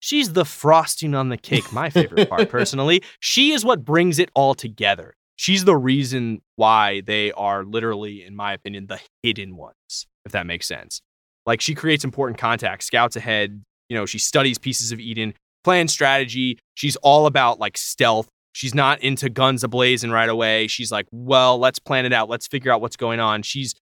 she's 0.00 0.32
the 0.32 0.44
frosting 0.44 1.14
on 1.14 1.28
the 1.28 1.36
cake. 1.36 1.72
My 1.72 1.90
favorite 1.90 2.28
part, 2.28 2.48
personally, 2.50 3.02
she 3.20 3.52
is 3.52 3.64
what 3.64 3.84
brings 3.84 4.18
it 4.18 4.30
all 4.34 4.54
together 4.54 5.14
she's 5.36 5.64
the 5.64 5.76
reason 5.76 6.40
why 6.56 7.02
they 7.02 7.30
are 7.32 7.64
literally, 7.64 8.24
in 8.24 8.34
my 8.34 8.52
opinion, 8.52 8.86
the 8.86 9.00
hidden 9.22 9.56
ones, 9.56 10.06
if 10.24 10.32
that 10.32 10.46
makes 10.46 10.66
sense. 10.66 11.00
Like 11.44 11.60
she 11.60 11.74
creates 11.74 12.04
important 12.04 12.38
contacts, 12.38 12.86
scouts 12.86 13.14
ahead, 13.14 13.62
you 13.88 13.96
know, 13.96 14.06
she 14.06 14.18
studies 14.18 14.58
pieces 14.58 14.90
of 14.90 14.98
Eden, 14.98 15.34
plans 15.62 15.92
strategy. 15.92 16.58
She's 16.74 16.96
all 16.96 17.26
about 17.26 17.60
like 17.60 17.78
stealth. 17.78 18.28
She's 18.56 18.74
not 18.74 19.02
into 19.02 19.28
guns 19.28 19.62
ablazing 19.62 20.10
right 20.10 20.30
away. 20.30 20.66
She's 20.66 20.90
like, 20.90 21.04
well, 21.12 21.58
let's 21.58 21.78
plan 21.78 22.06
it 22.06 22.14
out. 22.14 22.30
Let's 22.30 22.46
figure 22.46 22.72
out 22.72 22.80
what's 22.80 22.96
going 22.96 23.20
on. 23.20 23.42
She's 23.42 23.74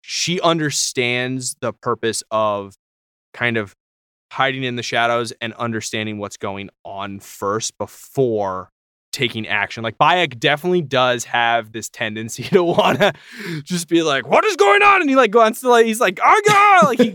she 0.00 0.40
understands 0.40 1.54
the 1.60 1.72
purpose 1.72 2.24
of 2.32 2.74
kind 3.32 3.56
of 3.56 3.76
hiding 4.32 4.64
in 4.64 4.74
the 4.74 4.82
shadows 4.82 5.32
and 5.40 5.52
understanding 5.54 6.18
what's 6.18 6.36
going 6.36 6.68
on 6.84 7.20
first 7.20 7.78
before 7.78 8.70
taking 9.12 9.46
action. 9.46 9.84
Like 9.84 9.98
Bayek 9.98 10.40
definitely 10.40 10.82
does 10.82 11.22
have 11.26 11.70
this 11.70 11.88
tendency 11.88 12.42
to 12.48 12.64
want 12.64 12.98
to 12.98 13.12
just 13.62 13.86
be 13.86 14.02
like, 14.02 14.26
"What 14.26 14.44
is 14.44 14.56
going 14.56 14.82
on?" 14.82 15.00
And 15.00 15.08
he 15.08 15.14
like 15.14 15.30
goes 15.30 15.60
to 15.60 15.68
like 15.68 15.86
he's 15.86 16.00
like, 16.00 16.18
"Oh 16.20 16.42
god!" 16.44 16.86
Like 16.86 16.98
he 16.98 17.12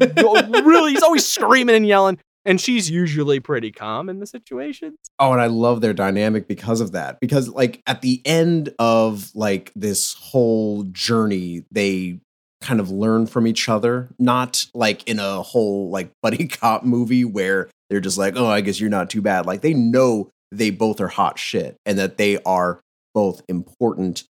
really 0.62 0.91
he's 0.93 1.03
always 1.03 1.27
screaming 1.27 1.75
and 1.75 1.86
yelling. 1.86 2.17
And 2.45 2.59
she's 2.59 2.89
usually 2.89 3.39
pretty 3.39 3.71
calm 3.71 4.09
in 4.09 4.19
the 4.19 4.25
situations. 4.25 4.97
Oh, 5.19 5.31
and 5.31 5.41
I 5.41 5.47
love 5.47 5.81
their 5.81 5.93
dynamic 5.93 6.47
because 6.47 6.81
of 6.81 6.91
that. 6.91 7.19
Because 7.19 7.50
like 7.50 7.81
at 7.88 8.01
the 8.01 8.21
end 8.25 8.73
of 8.79 9.31
like 9.33 9.71
this 9.75 10.13
whole 10.13 10.83
journey, 10.83 11.65
they 11.71 12.19
kind 12.62 12.79
of 12.79 12.89
learn 12.89 13.27
from 13.27 13.47
each 13.47 13.69
other, 13.69 14.09
not 14.19 14.65
like 14.73 15.07
in 15.07 15.19
a 15.19 15.41
whole 15.41 15.89
like 15.89 16.12
buddy 16.21 16.47
cop 16.47 16.83
movie 16.83 17.25
where 17.25 17.69
they're 17.89 18.00
just 18.00 18.17
like, 18.17 18.35
"Oh, 18.35 18.47
I 18.47 18.62
guess 18.62 18.79
you're 18.79 18.89
not 18.89 19.09
too 19.09 19.21
bad." 19.21 19.45
Like 19.45 19.62
they 19.62 19.73
know 19.73 20.29
they 20.51 20.69
both 20.69 21.00
are 21.01 21.07
hot 21.07 21.39
shit 21.39 21.75
and 21.85 21.97
that 21.97 22.17
they 22.17 22.38
are 22.43 22.81
both 23.13 23.41
important 23.47 24.23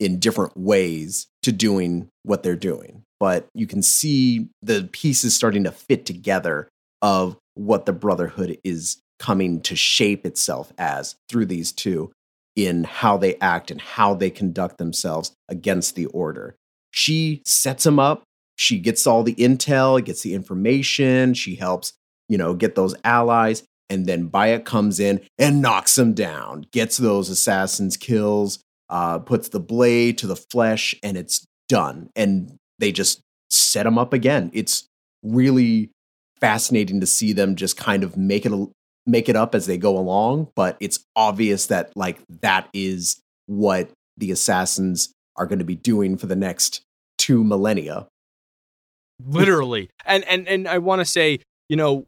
in 0.00 0.18
different 0.18 0.56
ways 0.56 1.28
to 1.42 1.52
doing 1.52 2.08
what 2.24 2.42
they're 2.42 2.56
doing. 2.56 3.02
But 3.20 3.46
you 3.54 3.66
can 3.66 3.82
see 3.82 4.48
the 4.62 4.88
pieces 4.92 5.34
starting 5.34 5.64
to 5.64 5.72
fit 5.72 6.04
together 6.04 6.68
of 7.02 7.36
what 7.54 7.86
the 7.86 7.92
Brotherhood 7.92 8.58
is 8.64 8.98
coming 9.18 9.60
to 9.62 9.76
shape 9.76 10.26
itself 10.26 10.72
as 10.78 11.16
through 11.28 11.46
these 11.46 11.72
two 11.72 12.10
in 12.56 12.84
how 12.84 13.16
they 13.16 13.36
act 13.36 13.70
and 13.70 13.80
how 13.80 14.14
they 14.14 14.30
conduct 14.30 14.78
themselves 14.78 15.32
against 15.48 15.94
the 15.94 16.06
order. 16.06 16.54
She 16.90 17.42
sets 17.44 17.84
them 17.84 17.98
up. 17.98 18.22
She 18.56 18.78
gets 18.78 19.06
all 19.06 19.24
the 19.24 19.34
intel, 19.34 20.04
gets 20.04 20.22
the 20.22 20.34
information. 20.34 21.34
She 21.34 21.56
helps, 21.56 21.92
you 22.28 22.38
know, 22.38 22.54
get 22.54 22.76
those 22.76 22.94
allies 23.02 23.64
and 23.90 24.06
then 24.06 24.30
Bayek 24.30 24.64
comes 24.64 24.98
in 24.98 25.20
and 25.38 25.62
knocks 25.62 25.96
him 25.98 26.14
down, 26.14 26.66
gets 26.72 26.96
those 26.96 27.28
assassins 27.28 27.96
kills, 27.96 28.58
uh, 28.88 29.18
puts 29.18 29.48
the 29.48 29.60
blade 29.60 30.18
to 30.18 30.26
the 30.26 30.36
flesh, 30.36 30.94
and 31.02 31.16
it's 31.16 31.46
done. 31.68 32.10
And 32.16 32.56
they 32.78 32.92
just 32.92 33.20
set 33.50 33.86
him 33.86 33.98
up 33.98 34.12
again. 34.12 34.50
It's 34.54 34.86
really 35.22 35.90
fascinating 36.44 37.00
to 37.00 37.06
see 37.06 37.32
them 37.32 37.56
just 37.56 37.76
kind 37.76 38.04
of 38.04 38.16
make 38.16 38.44
it 38.44 38.52
make 39.06 39.28
it 39.28 39.36
up 39.36 39.54
as 39.54 39.66
they 39.66 39.78
go 39.78 39.96
along. 39.96 40.48
But 40.54 40.76
it's 40.80 41.00
obvious 41.16 41.66
that 41.66 41.96
like 41.96 42.20
that 42.42 42.68
is 42.74 43.20
what 43.46 43.90
the 44.16 44.30
assassins 44.30 45.12
are 45.36 45.46
going 45.46 45.58
to 45.58 45.64
be 45.64 45.76
doing 45.76 46.16
for 46.16 46.26
the 46.26 46.36
next 46.36 46.82
two 47.16 47.42
millennia. 47.42 48.06
Literally, 49.26 49.88
and 50.04 50.24
and 50.24 50.46
and 50.46 50.68
I 50.68 50.78
want 50.78 51.00
to 51.00 51.06
say, 51.06 51.38
you 51.68 51.76
know, 51.76 52.06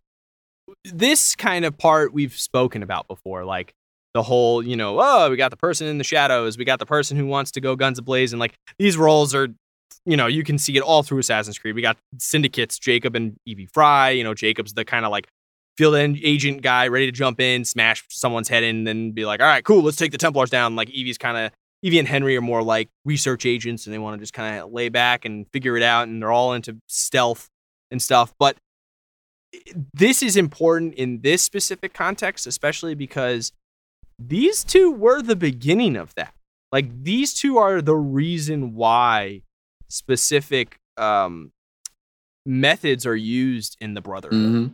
this 0.84 1.34
kind 1.34 1.64
of 1.64 1.78
part 1.78 2.12
we've 2.12 2.36
spoken 2.36 2.82
about 2.82 3.08
before, 3.08 3.44
like 3.44 3.72
the 4.12 4.22
whole, 4.22 4.62
you 4.62 4.76
know, 4.76 4.98
oh, 5.00 5.30
we 5.30 5.36
got 5.36 5.50
the 5.50 5.56
person 5.56 5.86
in 5.86 5.98
the 5.98 6.04
shadows, 6.04 6.58
we 6.58 6.64
got 6.64 6.78
the 6.78 6.86
person 6.86 7.16
who 7.16 7.26
wants 7.26 7.52
to 7.52 7.60
go 7.60 7.76
guns 7.76 7.98
ablaze, 7.98 8.32
and 8.32 8.40
like 8.40 8.54
these 8.78 8.96
roles 8.96 9.34
are, 9.34 9.48
you 10.04 10.16
know, 10.16 10.26
you 10.26 10.44
can 10.44 10.58
see 10.58 10.76
it 10.76 10.80
all 10.80 11.02
through 11.02 11.18
Assassin's 11.18 11.58
Creed. 11.58 11.74
We 11.74 11.82
got 11.82 11.96
syndicates, 12.18 12.78
Jacob 12.78 13.16
and 13.16 13.36
Evie 13.44 13.66
Fry. 13.66 14.10
You 14.10 14.24
know, 14.24 14.34
Jacob's 14.34 14.74
the 14.74 14.84
kind 14.84 15.04
of 15.04 15.10
like 15.10 15.28
field 15.76 15.94
agent 15.96 16.62
guy 16.62 16.88
ready 16.88 17.06
to 17.06 17.12
jump 17.12 17.40
in, 17.40 17.64
smash 17.64 18.04
someone's 18.08 18.48
head 18.48 18.62
in, 18.62 18.76
and 18.76 18.86
then 18.86 19.12
be 19.12 19.26
like, 19.26 19.40
all 19.40 19.46
right, 19.46 19.64
cool, 19.64 19.82
let's 19.82 19.96
take 19.96 20.12
the 20.12 20.18
Templars 20.18 20.50
down. 20.50 20.76
Like 20.76 20.88
Evie's 20.90 21.18
kind 21.18 21.36
of 21.36 21.52
Evie 21.82 21.98
and 21.98 22.08
Henry 22.08 22.36
are 22.36 22.42
more 22.42 22.62
like 22.62 22.88
research 23.04 23.44
agents, 23.44 23.86
and 23.86 23.94
they 23.94 23.98
want 23.98 24.14
to 24.16 24.22
just 24.22 24.32
kind 24.32 24.58
of 24.58 24.72
lay 24.72 24.88
back 24.88 25.24
and 25.24 25.46
figure 25.52 25.76
it 25.76 25.82
out, 25.82 26.08
and 26.08 26.22
they're 26.22 26.32
all 26.32 26.54
into 26.54 26.78
stealth 26.88 27.48
and 27.90 28.00
stuff. 28.00 28.34
But 28.38 28.56
this 29.94 30.22
is 30.22 30.36
important 30.36 30.94
in 30.94 31.20
this 31.20 31.42
specific 31.42 31.94
context, 31.94 32.46
especially 32.46 32.94
because 32.94 33.52
these 34.18 34.64
two 34.64 34.90
were 34.90 35.22
the 35.22 35.36
beginning 35.36 35.96
of 35.96 36.14
that. 36.14 36.34
Like 36.72 37.04
these 37.04 37.32
two 37.32 37.58
are 37.58 37.80
the 37.80 37.94
reason 37.94 38.74
why 38.74 39.42
specific 39.88 40.76
um, 40.96 41.52
methods 42.44 43.06
are 43.06 43.16
used 43.16 43.76
in 43.80 43.94
the 43.94 44.00
Brotherhood. 44.00 44.38
Mm-hmm. 44.38 44.66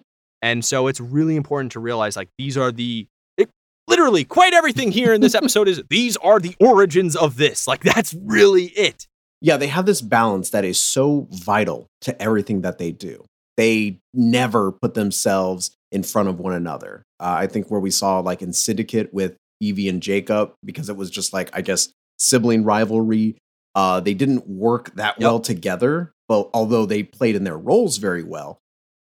And 0.42 0.64
so 0.64 0.88
it's 0.88 1.00
really 1.00 1.36
important 1.36 1.72
to 1.72 1.80
realize 1.80 2.16
like 2.16 2.28
these 2.36 2.56
are 2.56 2.72
the 2.72 3.06
it, 3.36 3.48
literally 3.86 4.24
quite 4.24 4.54
everything 4.54 4.90
here 4.90 5.12
in 5.12 5.20
this 5.20 5.34
episode 5.36 5.68
is 5.68 5.82
these 5.88 6.16
are 6.18 6.40
the 6.40 6.56
origins 6.60 7.16
of 7.16 7.36
this. 7.36 7.66
Like 7.66 7.82
that's 7.82 8.14
really 8.14 8.66
it. 8.66 9.06
Yeah, 9.40 9.56
they 9.56 9.66
have 9.68 9.86
this 9.86 10.00
balance 10.00 10.50
that 10.50 10.64
is 10.64 10.78
so 10.78 11.26
vital 11.30 11.86
to 12.02 12.20
everything 12.22 12.60
that 12.62 12.78
they 12.78 12.92
do 12.92 13.24
they 13.56 13.98
never 14.14 14.72
put 14.72 14.94
themselves 14.94 15.72
in 15.90 16.02
front 16.02 16.28
of 16.28 16.38
one 16.40 16.54
another. 16.54 17.04
Uh, 17.20 17.36
I 17.38 17.46
think 17.46 17.70
where 17.70 17.80
we 17.80 17.90
saw 17.90 18.20
like 18.20 18.42
in 18.42 18.52
Syndicate 18.52 19.12
with 19.12 19.36
Evie 19.60 19.88
and 19.88 20.02
Jacob, 20.02 20.52
because 20.64 20.88
it 20.88 20.96
was 20.96 21.10
just 21.10 21.32
like, 21.32 21.50
I 21.52 21.60
guess, 21.60 21.90
sibling 22.18 22.64
rivalry. 22.64 23.36
Uh, 23.74 24.00
they 24.00 24.14
didn't 24.14 24.46
work 24.46 24.94
that 24.94 25.16
yep. 25.18 25.26
well 25.26 25.40
together, 25.40 26.12
but 26.28 26.50
although 26.52 26.86
they 26.86 27.02
played 27.02 27.36
in 27.36 27.44
their 27.44 27.56
roles 27.56 27.96
very 27.96 28.22
well, 28.22 28.58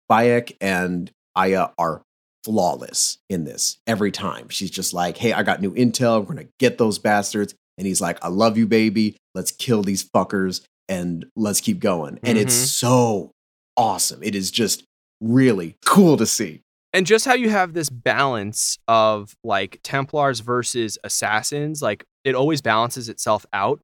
Bayek 0.09 0.55
and 0.61 1.11
Aya 1.35 1.69
are 1.77 2.01
flawless 2.43 3.17
in 3.29 3.43
this 3.43 3.77
every 3.87 4.11
time. 4.11 4.49
She's 4.49 4.71
just 4.71 4.93
like, 4.93 5.17
hey, 5.17 5.33
I 5.33 5.43
got 5.43 5.61
new 5.61 5.73
intel. 5.73 6.19
We're 6.19 6.33
going 6.33 6.47
to 6.47 6.51
get 6.59 6.77
those 6.77 6.99
bastards. 6.99 7.53
And 7.77 7.87
he's 7.87 8.01
like, 8.01 8.23
I 8.23 8.27
love 8.27 8.57
you, 8.57 8.67
baby. 8.67 9.17
Let's 9.33 9.51
kill 9.51 9.81
these 9.81 10.03
fuckers 10.03 10.61
and 10.89 11.25
let's 11.35 11.61
keep 11.61 11.79
going. 11.79 12.19
And 12.23 12.37
mm-hmm. 12.37 12.47
it's 12.47 12.53
so 12.53 13.31
awesome. 13.77 14.21
It 14.23 14.35
is 14.35 14.51
just 14.51 14.83
really 15.21 15.75
cool 15.85 16.17
to 16.17 16.25
see. 16.25 16.61
And 16.93 17.05
just 17.05 17.23
how 17.25 17.33
you 17.33 17.49
have 17.49 17.73
this 17.73 17.89
balance 17.89 18.77
of 18.87 19.33
like 19.43 19.79
Templars 19.83 20.41
versus 20.41 20.97
assassins, 21.03 21.81
like 21.81 22.03
it 22.25 22.35
always 22.35 22.61
balances 22.61 23.07
itself 23.07 23.45
out. 23.53 23.79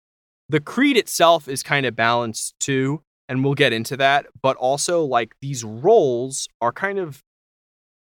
The 0.50 0.60
creed 0.60 0.98
itself 0.98 1.48
is 1.48 1.64
kind 1.64 1.86
of 1.86 1.96
balanced 1.96 2.56
too, 2.60 3.02
and 3.28 3.44
we'll 3.44 3.54
get 3.54 3.74
into 3.74 3.98
that. 3.98 4.28
But 4.42 4.58
also, 4.58 5.04
like 5.04 5.36
these 5.42 5.64
roles 5.64 6.48
are 6.62 6.72
kind 6.72 7.00
of 7.00 7.24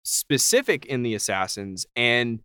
specific 0.03 0.86
in 0.86 1.03
the 1.03 1.15
assassins, 1.15 1.86
and 1.96 2.41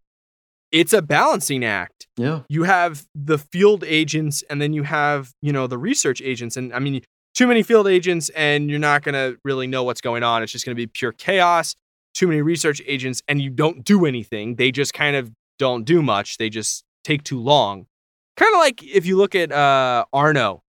it's 0.71 0.93
a 0.93 1.03
balancing 1.03 1.65
act. 1.65 2.07
Yeah. 2.17 2.41
You 2.49 2.63
have 2.63 3.07
the 3.15 3.39
field 3.39 3.85
agents, 3.87 4.43
and 4.49 4.63
then 4.63 4.73
you 4.73 4.85
have, 4.85 5.33
you 5.43 5.53
know, 5.53 5.67
the 5.67 5.79
research 5.79 6.23
agents. 6.23 6.57
And 6.57 6.73
I 6.73 6.79
mean, 6.79 7.03
too 7.35 7.47
many 7.47 7.63
field 7.63 7.87
agents 7.87 8.29
and 8.31 8.71
you're 8.71 8.79
not 8.79 9.03
going 9.03 9.15
to 9.15 9.39
really 9.45 9.67
know 9.67 9.85
what's 9.85 10.01
going 10.01 10.23
on. 10.23 10.43
It's 10.43 10.53
just 10.53 10.65
going 10.65 10.77
to 10.77 10.81
be 10.81 10.87
pure 10.87 11.13
chaos. 11.13 11.75
Too 12.15 12.29
many 12.29 12.43
research 12.43 12.83
agents 12.87 13.23
and 13.27 13.41
you 13.41 13.51
don't 13.51 13.85
do 13.85 14.05
anything. 14.05 14.57
They 14.57 14.71
just 14.71 14.93
kind 14.93 15.17
of 15.17 15.33
don't 15.59 15.85
do 15.85 16.03
much. 16.03 16.37
They 16.37 16.51
just 16.51 16.85
take 17.05 17.25
too 17.25 17.41
long. 17.41 17.87
Kind 18.37 18.55
of 18.55 18.61
like 18.61 18.83
if 18.83 19.07
you 19.07 19.17
look 19.17 19.35
at 19.35 19.53
uh, 19.53 20.05
Arno 20.12 20.62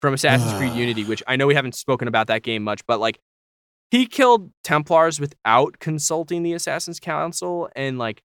from 0.00 0.14
Assassin's 0.14 0.52
Creed 0.54 0.72
Unity, 0.72 1.04
which 1.04 1.22
I 1.26 1.36
know 1.36 1.46
we 1.46 1.54
haven't 1.54 1.74
spoken 1.74 2.08
about 2.08 2.28
that 2.28 2.42
game 2.42 2.62
much, 2.62 2.86
but 2.86 3.00
like 3.00 3.18
he 3.90 4.06
killed 4.06 4.52
Templars 4.62 5.18
without 5.18 5.78
consulting 5.80 6.42
the 6.42 6.52
Assassin's 6.52 7.00
Council 7.00 7.68
and 7.74 7.98
like 7.98 8.22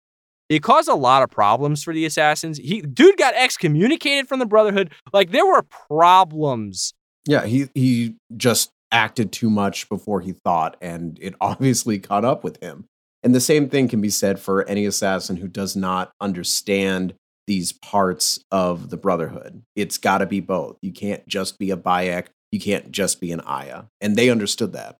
it 0.49 0.63
caused 0.63 0.89
a 0.89 0.95
lot 0.95 1.21
of 1.21 1.29
problems 1.29 1.83
for 1.83 1.93
the 1.93 2.05
assassins. 2.05 2.57
He 2.57 2.81
dude 2.81 3.17
got 3.17 3.35
excommunicated 3.35 4.27
from 4.27 4.39
the 4.39 4.47
Brotherhood. 4.47 4.91
Like 5.13 5.31
there 5.31 5.45
were 5.45 5.63
problems 5.63 6.93
yeah, 7.29 7.45
he 7.45 7.69
he 7.75 8.15
just 8.35 8.71
acted 8.91 9.31
too 9.31 9.51
much 9.51 9.87
before 9.87 10.21
he 10.21 10.31
thought, 10.31 10.77
and 10.81 11.17
it 11.21 11.35
obviously 11.41 11.99
caught 11.99 12.25
up 12.25 12.43
with 12.43 12.61
him. 12.61 12.85
And 13.21 13.35
the 13.35 13.41
same 13.41 13.69
thing 13.69 13.87
can 13.87 14.01
be 14.01 14.09
said 14.09 14.39
for 14.39 14.67
any 14.67 14.85
assassin 14.85 15.37
who 15.37 15.47
does 15.47 15.75
not 15.75 16.11
understand 16.21 17.13
these 17.49 17.71
parts 17.71 18.39
of 18.51 18.91
the 18.91 18.95
Brotherhood. 18.95 19.63
It's 19.75 19.97
got 19.97 20.19
to 20.19 20.27
be 20.27 20.39
both. 20.39 20.77
You 20.83 20.91
can't 20.91 21.27
just 21.27 21.57
be 21.57 21.71
a 21.71 21.75
Bayek, 21.75 22.27
you 22.51 22.59
can't 22.59 22.91
just 22.91 23.19
be 23.19 23.31
an 23.31 23.41
Aya. 23.41 23.85
And 23.99 24.15
they 24.15 24.29
understood 24.29 24.73
that. 24.73 24.97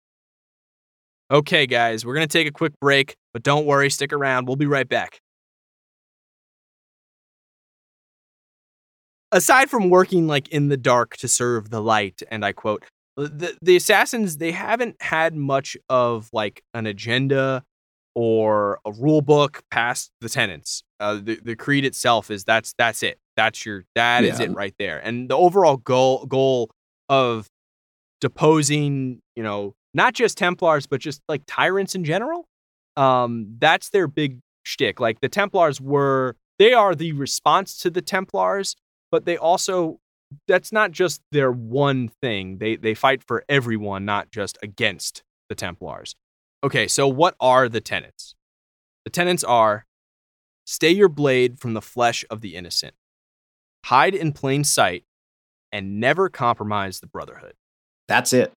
Okay, 1.30 1.68
guys, 1.68 2.04
we're 2.04 2.14
going 2.14 2.26
to 2.26 2.38
take 2.38 2.48
a 2.48 2.50
quick 2.50 2.72
break, 2.80 3.14
but 3.32 3.44
don't 3.44 3.66
worry, 3.66 3.88
stick 3.88 4.12
around. 4.12 4.48
We'll 4.48 4.56
be 4.56 4.66
right 4.66 4.88
back. 4.88 5.20
Aside 9.30 9.70
from 9.70 9.88
working 9.88 10.26
like 10.26 10.48
in 10.48 10.70
the 10.70 10.76
dark 10.76 11.16
to 11.18 11.28
serve 11.28 11.70
the 11.70 11.80
light, 11.80 12.20
and 12.32 12.44
I 12.44 12.50
quote, 12.50 12.82
the, 13.16 13.56
the 13.62 13.76
assassins, 13.76 14.38
they 14.38 14.50
haven't 14.50 14.96
had 15.00 15.36
much 15.36 15.76
of 15.88 16.28
like 16.32 16.64
an 16.74 16.86
agenda 16.86 17.62
or 18.16 18.80
a 18.84 18.90
rule 18.90 19.22
book 19.22 19.62
past 19.70 20.10
the 20.20 20.28
tenets. 20.28 20.82
Uh, 21.00 21.14
the, 21.14 21.40
the 21.42 21.56
creed 21.56 21.84
itself 21.84 22.30
is 22.30 22.44
that's 22.44 22.74
that's 22.78 23.02
it. 23.02 23.18
That's 23.36 23.64
your 23.64 23.84
that 23.94 24.22
yeah. 24.22 24.32
is 24.32 24.40
it 24.40 24.52
right 24.52 24.74
there. 24.78 24.98
And 24.98 25.30
the 25.30 25.36
overall 25.36 25.78
goal 25.78 26.26
goal 26.26 26.70
of 27.08 27.48
deposing, 28.20 29.22
you 29.34 29.42
know, 29.42 29.74
not 29.94 30.14
just 30.14 30.38
Templars, 30.38 30.86
but 30.86 31.00
just 31.00 31.22
like 31.28 31.42
tyrants 31.46 31.94
in 31.94 32.04
general. 32.04 32.46
Um, 32.96 33.56
that's 33.58 33.90
their 33.90 34.06
big 34.06 34.40
shtick. 34.62 35.00
Like 35.00 35.20
the 35.20 35.28
Templars 35.28 35.80
were, 35.80 36.36
they 36.58 36.74
are 36.74 36.94
the 36.94 37.12
response 37.12 37.78
to 37.78 37.90
the 37.90 38.02
Templars, 38.02 38.76
but 39.10 39.24
they 39.24 39.36
also 39.36 39.98
that's 40.46 40.70
not 40.70 40.92
just 40.92 41.22
their 41.32 41.50
one 41.50 42.08
thing. 42.22 42.58
They 42.58 42.76
they 42.76 42.94
fight 42.94 43.22
for 43.22 43.44
everyone, 43.48 44.04
not 44.04 44.30
just 44.30 44.58
against 44.62 45.22
the 45.48 45.54
Templars. 45.54 46.14
Okay, 46.62 46.86
so 46.86 47.08
what 47.08 47.34
are 47.40 47.68
the 47.68 47.80
tenets? 47.80 48.34
The 49.04 49.10
tenets 49.10 49.42
are 49.42 49.86
stay 50.70 50.90
your 50.90 51.08
blade 51.08 51.58
from 51.58 51.74
the 51.74 51.82
flesh 51.82 52.24
of 52.30 52.40
the 52.42 52.54
innocent, 52.54 52.94
hide 53.86 54.14
in 54.14 54.32
plain 54.32 54.62
sight, 54.62 55.02
and 55.72 55.98
never 55.98 56.28
compromise 56.28 57.00
the 57.00 57.08
brotherhood. 57.08 57.54
That's 58.06 58.32
it. 58.32 58.52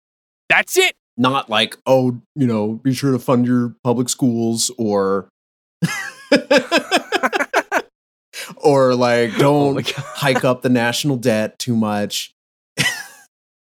That's 0.48 0.76
it! 0.76 0.96
Not 1.16 1.48
like 1.48 1.76
oh 1.86 2.20
you 2.34 2.46
know 2.46 2.74
be 2.74 2.92
sure 2.92 3.12
to 3.12 3.18
fund 3.18 3.46
your 3.46 3.74
public 3.84 4.08
schools 4.08 4.70
or 4.76 5.28
or 8.56 8.94
like 8.94 9.34
oh 9.34 9.38
don't 9.38 9.98
oh 9.98 10.02
hike 10.14 10.44
up 10.44 10.62
the 10.62 10.68
national 10.68 11.16
debt 11.16 11.58
too 11.58 11.76
much. 11.76 12.32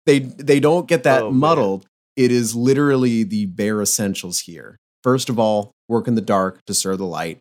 They 0.06 0.20
they 0.20 0.60
don't 0.60 0.86
get 0.86 1.02
that 1.02 1.22
oh, 1.24 1.32
muddled. 1.32 1.80
Man. 1.82 2.26
it 2.26 2.30
is 2.30 2.54
literally 2.54 3.24
the 3.24 3.46
bare 3.46 3.82
essentials 3.82 4.38
here. 4.38 4.76
First 5.02 5.28
of 5.28 5.36
all 5.40 5.72
work 5.88 6.06
in 6.06 6.14
the 6.14 6.20
dark 6.20 6.64
to 6.66 6.74
serve 6.74 6.98
the 6.98 7.06
light 7.06 7.40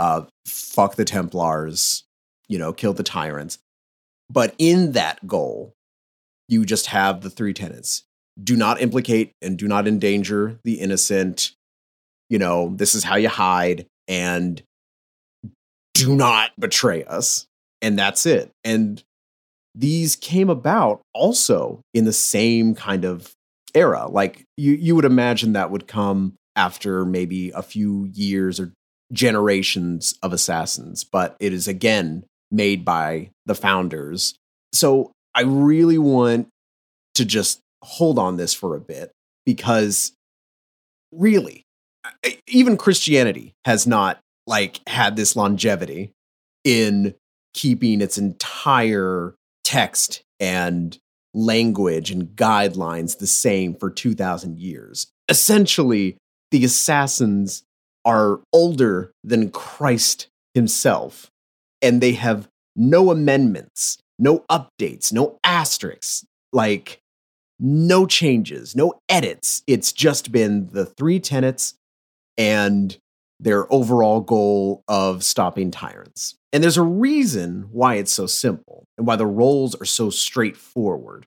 uh 0.00 0.22
fuck 0.46 0.96
the 0.96 1.04
templars 1.04 2.04
you 2.48 2.58
know 2.58 2.72
kill 2.72 2.92
the 2.92 3.02
tyrants 3.02 3.58
but 4.28 4.54
in 4.58 4.92
that 4.92 5.24
goal 5.26 5.72
you 6.48 6.64
just 6.64 6.86
have 6.86 7.20
the 7.20 7.30
three 7.30 7.54
tenets 7.54 8.04
do 8.42 8.56
not 8.56 8.80
implicate 8.80 9.32
and 9.42 9.58
do 9.58 9.68
not 9.68 9.86
endanger 9.86 10.58
the 10.64 10.80
innocent. 10.80 11.52
You 12.28 12.38
know, 12.38 12.72
this 12.76 12.94
is 12.94 13.04
how 13.04 13.16
you 13.16 13.28
hide 13.28 13.86
and 14.08 14.62
do 15.94 16.14
not 16.14 16.52
betray 16.58 17.04
us. 17.04 17.46
And 17.82 17.98
that's 17.98 18.26
it. 18.26 18.50
And 18.64 19.02
these 19.74 20.16
came 20.16 20.50
about 20.50 21.00
also 21.14 21.80
in 21.94 22.04
the 22.04 22.12
same 22.12 22.74
kind 22.74 23.04
of 23.04 23.32
era. 23.74 24.06
Like 24.08 24.44
you, 24.56 24.72
you 24.72 24.94
would 24.94 25.04
imagine 25.04 25.52
that 25.52 25.70
would 25.70 25.86
come 25.86 26.34
after 26.56 27.04
maybe 27.04 27.50
a 27.50 27.62
few 27.62 28.08
years 28.12 28.60
or 28.60 28.72
generations 29.12 30.14
of 30.22 30.32
assassins, 30.32 31.04
but 31.04 31.36
it 31.40 31.52
is 31.52 31.66
again 31.68 32.24
made 32.50 32.84
by 32.84 33.30
the 33.46 33.54
founders. 33.54 34.34
So 34.72 35.12
I 35.34 35.42
really 35.42 35.98
want 35.98 36.48
to 37.14 37.24
just 37.24 37.60
hold 37.82 38.18
on 38.18 38.36
this 38.36 38.54
for 38.54 38.74
a 38.76 38.80
bit 38.80 39.10
because 39.44 40.12
really 41.12 41.64
even 42.46 42.76
Christianity 42.76 43.54
has 43.64 43.86
not 43.86 44.20
like 44.46 44.80
had 44.88 45.16
this 45.16 45.36
longevity 45.36 46.12
in 46.64 47.14
keeping 47.54 48.00
its 48.00 48.18
entire 48.18 49.34
text 49.64 50.22
and 50.38 50.96
language 51.34 52.10
and 52.10 52.28
guidelines 52.28 53.18
the 53.18 53.26
same 53.26 53.74
for 53.74 53.90
2000 53.90 54.58
years. 54.58 55.06
Essentially, 55.28 56.16
the 56.50 56.64
assassins 56.64 57.62
are 58.04 58.40
older 58.52 59.12
than 59.22 59.50
Christ 59.50 60.28
himself 60.54 61.30
and 61.82 62.00
they 62.00 62.12
have 62.12 62.48
no 62.76 63.10
amendments, 63.10 63.98
no 64.18 64.44
updates, 64.50 65.12
no 65.12 65.38
asterisks. 65.44 66.24
Like 66.52 67.00
no 67.60 68.06
changes, 68.06 68.74
no 68.74 68.94
edits. 69.08 69.62
It's 69.66 69.92
just 69.92 70.32
been 70.32 70.68
the 70.72 70.86
three 70.86 71.20
tenets 71.20 71.74
and 72.36 72.96
their 73.38 73.72
overall 73.72 74.20
goal 74.20 74.82
of 74.88 75.22
stopping 75.22 75.70
tyrants. 75.70 76.34
And 76.52 76.62
there's 76.62 76.76
a 76.76 76.82
reason 76.82 77.68
why 77.70 77.94
it's 77.94 78.12
so 78.12 78.26
simple 78.26 78.84
and 78.98 79.06
why 79.06 79.16
the 79.16 79.26
roles 79.26 79.74
are 79.76 79.84
so 79.86 80.10
straightforward. 80.10 81.26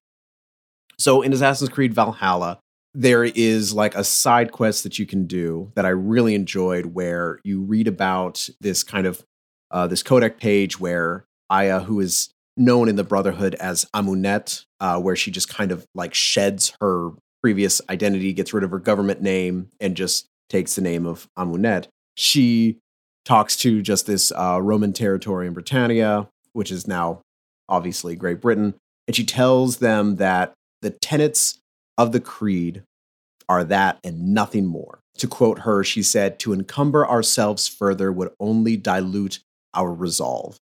So 1.00 1.22
in 1.22 1.32
Assassin's 1.34 1.70
Creed 1.70 1.94
Valhalla, 1.94 2.60
there 2.94 3.24
is 3.24 3.74
like 3.74 3.96
a 3.96 4.04
side 4.04 4.52
quest 4.52 4.84
that 4.84 5.00
you 5.00 5.06
can 5.06 5.26
do 5.26 5.72
that 5.76 5.86
I 5.86 5.90
really 5.90 6.36
enjoyed 6.36 6.88
where 6.88 7.40
you 7.44 7.62
read 7.62 7.88
about 7.88 8.48
this 8.62 8.84
kind 8.84 9.08
of 9.08 9.24
uh, 9.72 9.88
this 9.88 10.04
codex 10.04 10.36
page 10.40 10.80
where 10.80 11.26
Aya, 11.50 11.80
who 11.82 12.00
is 12.00 12.30
known 12.56 12.88
in 12.88 12.96
the 12.96 13.04
Brotherhood 13.04 13.56
as 13.56 13.86
Amunet, 13.96 14.66
uh, 14.80 15.00
where 15.00 15.16
she 15.16 15.32
just 15.32 15.50
kind 15.50 15.72
of 15.72 15.86
like 15.96 16.14
sheds 16.14 16.74
her 16.80 17.12
previous 17.42 17.82
identity, 17.90 18.34
gets 18.34 18.54
rid 18.54 18.64
of 18.64 18.72
her 18.72 18.80
government 18.80 19.22
name, 19.22 19.70
and 19.80 19.98
just 19.98 20.28
takes 20.50 20.76
the 20.76 20.82
name 20.82 21.06
of 21.06 21.28
Amunet. 21.38 21.88
She 22.16 22.78
talks 23.26 23.58
to 23.58 23.82
just 23.82 24.06
this 24.06 24.32
uh, 24.32 24.60
Roman 24.62 24.94
territory 24.94 25.48
in 25.48 25.54
Britannia, 25.54 26.28
which 26.54 26.72
is 26.72 26.88
now 26.88 27.22
obviously 27.68 28.16
Great 28.16 28.42
Britain, 28.42 28.76
and 29.08 29.16
she 29.16 29.26
tells 29.26 29.78
them 29.78 30.18
that 30.18 30.54
the 30.82 30.92
tenets 30.92 31.60
of 31.98 32.12
the 32.12 32.20
creed 32.20 32.84
are 33.50 33.64
that 33.64 34.00
and 34.04 34.34
nothing 34.34 34.66
more. 34.66 35.00
To 35.18 35.28
quote 35.28 35.60
her, 35.60 35.84
she 35.84 36.02
said, 36.02 36.40
To 36.40 36.54
encumber 36.54 37.08
ourselves 37.08 37.68
further 37.68 38.12
would 38.12 38.32
only 38.40 38.78
dilute 38.78 39.40
our 39.74 39.94
resolve. 39.94 40.58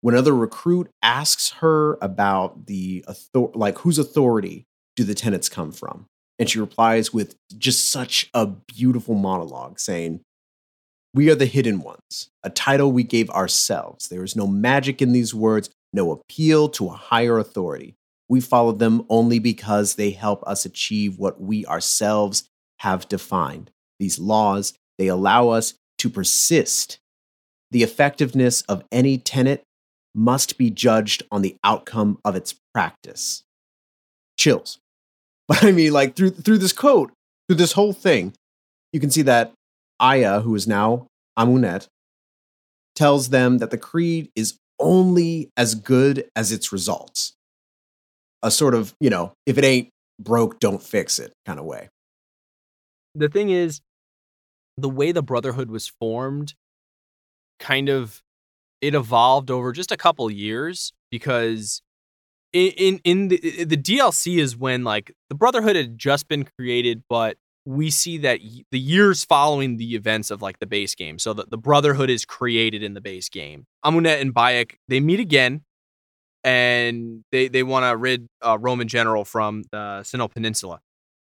When 0.00 0.14
another 0.14 0.34
recruit 0.34 0.90
asks 1.02 1.50
her 1.60 1.96
about 2.02 2.66
the 2.66 3.04
author- 3.08 3.56
like 3.56 3.78
whose 3.78 3.98
authority 3.98 4.66
do 4.96 5.04
the 5.04 5.14
tenets 5.14 5.48
come 5.48 5.72
from? 5.72 6.06
And 6.38 6.50
she 6.50 6.58
replies 6.60 7.14
with 7.14 7.36
just 7.56 7.90
such 7.90 8.28
a 8.34 8.46
beautiful 8.46 9.14
monologue 9.14 9.78
saying 9.78 10.20
we 11.14 11.30
are 11.30 11.36
the 11.36 11.46
hidden 11.46 11.80
ones 11.80 12.28
a 12.42 12.50
title 12.50 12.92
we 12.92 13.04
gave 13.04 13.30
ourselves. 13.30 14.08
There 14.08 14.24
is 14.24 14.36
no 14.36 14.46
magic 14.46 15.00
in 15.00 15.12
these 15.12 15.32
words 15.32 15.70
no 15.92 16.10
appeal 16.10 16.68
to 16.70 16.88
a 16.88 16.90
higher 16.90 17.38
authority 17.38 17.94
we 18.28 18.40
follow 18.40 18.72
them 18.72 19.04
only 19.08 19.38
because 19.38 19.94
they 19.94 20.10
help 20.10 20.42
us 20.46 20.64
achieve 20.64 21.18
what 21.18 21.40
we 21.40 21.66
ourselves 21.66 22.48
have 22.80 23.08
defined 23.08 23.70
these 23.98 24.18
laws 24.18 24.74
they 24.98 25.06
allow 25.06 25.48
us 25.48 25.74
to 25.98 26.08
persist 26.08 26.98
the 27.74 27.82
effectiveness 27.82 28.62
of 28.62 28.84
any 28.92 29.18
tenet 29.18 29.64
must 30.14 30.56
be 30.56 30.70
judged 30.70 31.24
on 31.32 31.42
the 31.42 31.56
outcome 31.64 32.18
of 32.24 32.36
its 32.36 32.54
practice. 32.72 33.42
Chills. 34.38 34.78
But 35.46 35.62
I 35.62 35.72
mean, 35.72 35.92
like 35.92 36.16
through 36.16 36.30
through 36.30 36.56
this 36.56 36.72
quote, 36.72 37.12
through 37.46 37.56
this 37.56 37.72
whole 37.72 37.92
thing, 37.92 38.32
you 38.94 39.00
can 39.00 39.10
see 39.10 39.20
that 39.22 39.52
Aya, 40.00 40.40
who 40.40 40.54
is 40.54 40.66
now 40.66 41.06
Amunet, 41.38 41.86
tells 42.94 43.28
them 43.28 43.58
that 43.58 43.70
the 43.70 43.76
creed 43.76 44.30
is 44.34 44.56
only 44.80 45.50
as 45.54 45.74
good 45.74 46.30
as 46.34 46.50
its 46.50 46.72
results. 46.72 47.33
A 48.44 48.50
sort 48.50 48.74
of, 48.74 48.94
you 49.00 49.10
know, 49.10 49.32
if 49.46 49.58
it 49.58 49.64
ain't 49.64 49.88
broke, 50.20 50.60
don't 50.60 50.80
fix 50.80 51.18
it 51.18 51.32
kind 51.44 51.58
of 51.58 51.64
way. 51.64 51.88
The 53.16 53.28
thing 53.28 53.50
is, 53.50 53.80
the 54.76 54.88
way 54.88 55.10
the 55.10 55.22
Brotherhood 55.22 55.70
was 55.70 55.88
formed 56.00 56.54
kind 57.58 57.88
of 57.88 58.22
it 58.80 58.94
evolved 58.94 59.50
over 59.50 59.72
just 59.72 59.90
a 59.90 59.96
couple 59.96 60.30
years 60.30 60.92
because 61.10 61.80
in, 62.52 62.72
in 62.72 63.00
in 63.04 63.28
the 63.28 63.64
the 63.64 63.76
DLC 63.76 64.38
is 64.38 64.56
when 64.56 64.84
like 64.84 65.12
the 65.28 65.34
Brotherhood 65.34 65.76
had 65.76 65.98
just 65.98 66.28
been 66.28 66.46
created, 66.58 67.02
but 67.08 67.36
we 67.66 67.90
see 67.90 68.18
that 68.18 68.40
the 68.70 68.78
years 68.78 69.24
following 69.24 69.78
the 69.78 69.94
events 69.94 70.30
of 70.30 70.42
like 70.42 70.58
the 70.58 70.66
base 70.66 70.94
game, 70.94 71.18
so 71.18 71.32
that 71.32 71.50
the 71.50 71.58
Brotherhood 71.58 72.10
is 72.10 72.24
created 72.24 72.82
in 72.82 72.94
the 72.94 73.00
base 73.00 73.28
game. 73.28 73.64
Amunet 73.84 74.20
and 74.20 74.34
Bayek 74.34 74.74
they 74.88 75.00
meet 75.00 75.20
again, 75.20 75.62
and 76.44 77.24
they 77.32 77.48
they 77.48 77.62
want 77.62 77.84
to 77.84 77.96
rid 77.96 78.26
uh, 78.42 78.58
Roman 78.60 78.86
general 78.86 79.24
from 79.24 79.64
the 79.72 80.02
Sinai 80.02 80.26
Peninsula. 80.28 80.80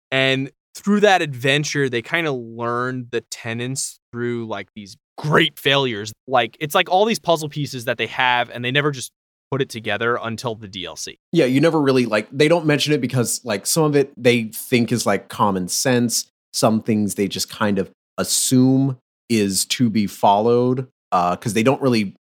And 0.09 0.51
through 0.75 1.01
that 1.01 1.21
adventure, 1.21 1.89
they 1.89 2.01
kind 2.01 2.27
of 2.27 2.35
learned 2.35 3.07
the 3.11 3.21
tenets 3.21 3.99
through 4.11 4.47
like 4.47 4.69
these 4.75 4.97
great 5.17 5.57
failures. 5.59 6.11
Like 6.27 6.57
it's 6.59 6.75
like 6.75 6.89
all 6.89 7.05
these 7.05 7.19
puzzle 7.19 7.49
pieces 7.49 7.85
that 7.85 7.97
they 7.97 8.07
have, 8.07 8.49
and 8.49 8.65
they 8.65 8.71
never 8.71 8.91
just 8.91 9.11
put 9.51 9.61
it 9.61 9.69
together 9.69 10.17
until 10.21 10.55
the 10.55 10.67
DLC. 10.67 11.17
Yeah, 11.31 11.45
you 11.45 11.61
never 11.61 11.79
really 11.79 12.05
like 12.05 12.27
they 12.31 12.47
don't 12.47 12.65
mention 12.65 12.93
it 12.93 13.01
because 13.01 13.43
like 13.45 13.65
some 13.65 13.83
of 13.83 13.95
it 13.95 14.11
they 14.17 14.45
think 14.45 14.91
is 14.91 15.05
like 15.05 15.29
common 15.29 15.67
sense. 15.67 16.27
Some 16.53 16.81
things 16.81 17.15
they 17.15 17.27
just 17.27 17.49
kind 17.49 17.79
of 17.79 17.91
assume 18.17 18.97
is 19.29 19.65
to 19.65 19.89
be 19.89 20.07
followed 20.07 20.87
because 21.11 21.51
uh, 21.51 21.53
they 21.53 21.63
don't 21.63 21.81
really 21.81 22.15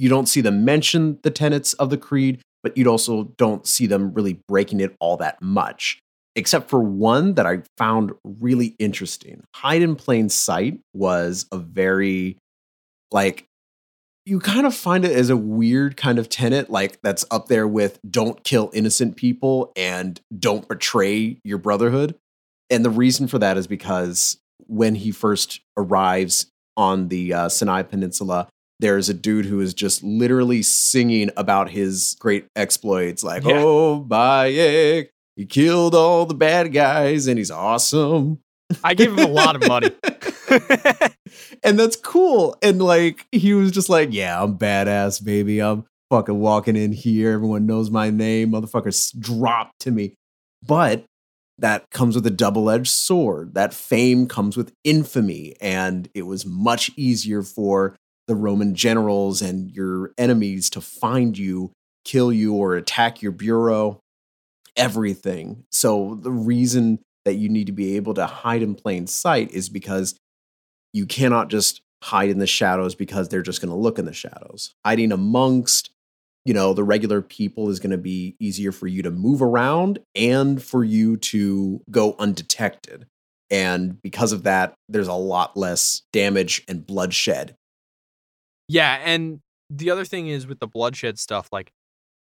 you 0.00 0.08
don't 0.08 0.30
see 0.30 0.40
them 0.40 0.64
mention 0.64 1.18
the 1.24 1.30
tenets 1.30 1.74
of 1.74 1.90
the 1.90 1.98
creed, 1.98 2.40
but 2.62 2.74
you'd 2.74 2.86
also 2.86 3.24
don't 3.36 3.66
see 3.66 3.86
them 3.86 4.14
really 4.14 4.40
breaking 4.48 4.80
it 4.80 4.96
all 4.98 5.18
that 5.18 5.40
much. 5.42 5.98
Except 6.34 6.70
for 6.70 6.80
one 6.80 7.34
that 7.34 7.44
I 7.44 7.62
found 7.76 8.12
really 8.24 8.76
interesting. 8.78 9.42
Hide 9.54 9.82
in 9.82 9.96
plain 9.96 10.30
sight 10.30 10.80
was 10.94 11.46
a 11.52 11.58
very 11.58 12.38
like 13.12 13.44
you 14.24 14.40
kind 14.40 14.66
of 14.66 14.74
find 14.74 15.04
it 15.04 15.12
as 15.12 15.28
a 15.28 15.36
weird 15.36 15.98
kind 15.98 16.18
of 16.18 16.30
tenet, 16.30 16.70
like 16.70 16.98
that's 17.02 17.26
up 17.30 17.48
there 17.48 17.68
with 17.68 17.98
don't 18.08 18.42
kill 18.42 18.70
innocent 18.72 19.16
people 19.16 19.70
and 19.76 20.18
don't 20.38 20.66
betray 20.66 21.38
your 21.44 21.58
brotherhood. 21.58 22.14
And 22.70 22.84
the 22.84 22.90
reason 22.90 23.26
for 23.26 23.38
that 23.38 23.58
is 23.58 23.66
because 23.66 24.38
when 24.66 24.94
he 24.94 25.10
first 25.10 25.60
arrives 25.76 26.46
on 26.76 27.08
the 27.08 27.34
uh, 27.34 27.48
Sinai 27.50 27.82
Peninsula, 27.82 28.48
there's 28.80 29.08
a 29.08 29.14
dude 29.14 29.44
who 29.44 29.60
is 29.60 29.74
just 29.74 30.02
literally 30.02 30.62
singing 30.62 31.30
about 31.36 31.70
his 31.70 32.16
great 32.18 32.46
exploits, 32.56 33.22
like, 33.22 33.44
yeah. 33.44 33.62
oh, 33.62 34.04
Bayek, 34.06 35.08
he 35.36 35.46
killed 35.46 35.94
all 35.94 36.26
the 36.26 36.34
bad 36.34 36.72
guys 36.72 37.26
and 37.26 37.38
he's 37.38 37.50
awesome. 37.50 38.40
I 38.84 38.94
gave 38.94 39.12
him 39.12 39.18
a 39.18 39.28
lot 39.28 39.56
of 39.56 39.66
money. 39.66 39.90
and 41.62 41.78
that's 41.78 41.96
cool. 41.96 42.56
And 42.62 42.80
like 42.80 43.26
he 43.32 43.54
was 43.54 43.72
just 43.72 43.88
like, 43.88 44.12
Yeah, 44.12 44.42
I'm 44.42 44.58
badass, 44.58 45.24
baby. 45.24 45.60
I'm 45.60 45.84
fucking 46.10 46.38
walking 46.38 46.76
in 46.76 46.92
here. 46.92 47.32
Everyone 47.32 47.66
knows 47.66 47.90
my 47.90 48.10
name. 48.10 48.52
Motherfuckers 48.52 49.18
drop 49.18 49.72
to 49.80 49.90
me. 49.90 50.14
But 50.66 51.04
that 51.58 51.84
comes 51.90 52.14
with 52.14 52.26
a 52.26 52.30
double-edged 52.30 52.90
sword. 52.90 53.54
That 53.54 53.74
fame 53.74 54.26
comes 54.26 54.56
with 54.56 54.72
infamy. 54.84 55.54
And 55.60 56.08
it 56.14 56.22
was 56.22 56.46
much 56.46 56.90
easier 56.96 57.42
for 57.42 57.96
the 58.30 58.36
Roman 58.36 58.76
generals 58.76 59.42
and 59.42 59.72
your 59.72 60.12
enemies 60.16 60.70
to 60.70 60.80
find 60.80 61.36
you, 61.36 61.72
kill 62.04 62.32
you, 62.32 62.54
or 62.54 62.76
attack 62.76 63.20
your 63.20 63.32
bureau. 63.32 63.98
Everything. 64.76 65.64
So 65.72 66.16
the 66.22 66.30
reason 66.30 67.00
that 67.24 67.34
you 67.34 67.48
need 67.48 67.66
to 67.66 67.72
be 67.72 67.96
able 67.96 68.14
to 68.14 68.26
hide 68.26 68.62
in 68.62 68.76
plain 68.76 69.08
sight 69.08 69.50
is 69.50 69.68
because 69.68 70.14
you 70.92 71.06
cannot 71.06 71.50
just 71.50 71.80
hide 72.04 72.30
in 72.30 72.38
the 72.38 72.46
shadows 72.46 72.94
because 72.94 73.28
they're 73.28 73.42
just 73.42 73.60
going 73.60 73.68
to 73.70 73.76
look 73.76 73.98
in 73.98 74.04
the 74.04 74.12
shadows. 74.12 74.74
Hiding 74.86 75.10
amongst, 75.10 75.90
you 76.44 76.54
know, 76.54 76.72
the 76.72 76.84
regular 76.84 77.22
people 77.22 77.68
is 77.68 77.80
going 77.80 77.90
to 77.90 77.98
be 77.98 78.36
easier 78.38 78.70
for 78.70 78.86
you 78.86 79.02
to 79.02 79.10
move 79.10 79.42
around 79.42 79.98
and 80.14 80.62
for 80.62 80.84
you 80.84 81.16
to 81.16 81.82
go 81.90 82.14
undetected. 82.20 83.06
And 83.50 84.00
because 84.02 84.30
of 84.30 84.44
that, 84.44 84.74
there's 84.88 85.08
a 85.08 85.14
lot 85.14 85.56
less 85.56 86.02
damage 86.12 86.62
and 86.68 86.86
bloodshed. 86.86 87.56
Yeah, 88.70 89.00
and 89.04 89.40
the 89.68 89.90
other 89.90 90.04
thing 90.04 90.28
is 90.28 90.46
with 90.46 90.60
the 90.60 90.68
bloodshed 90.68 91.18
stuff, 91.18 91.48
like 91.50 91.72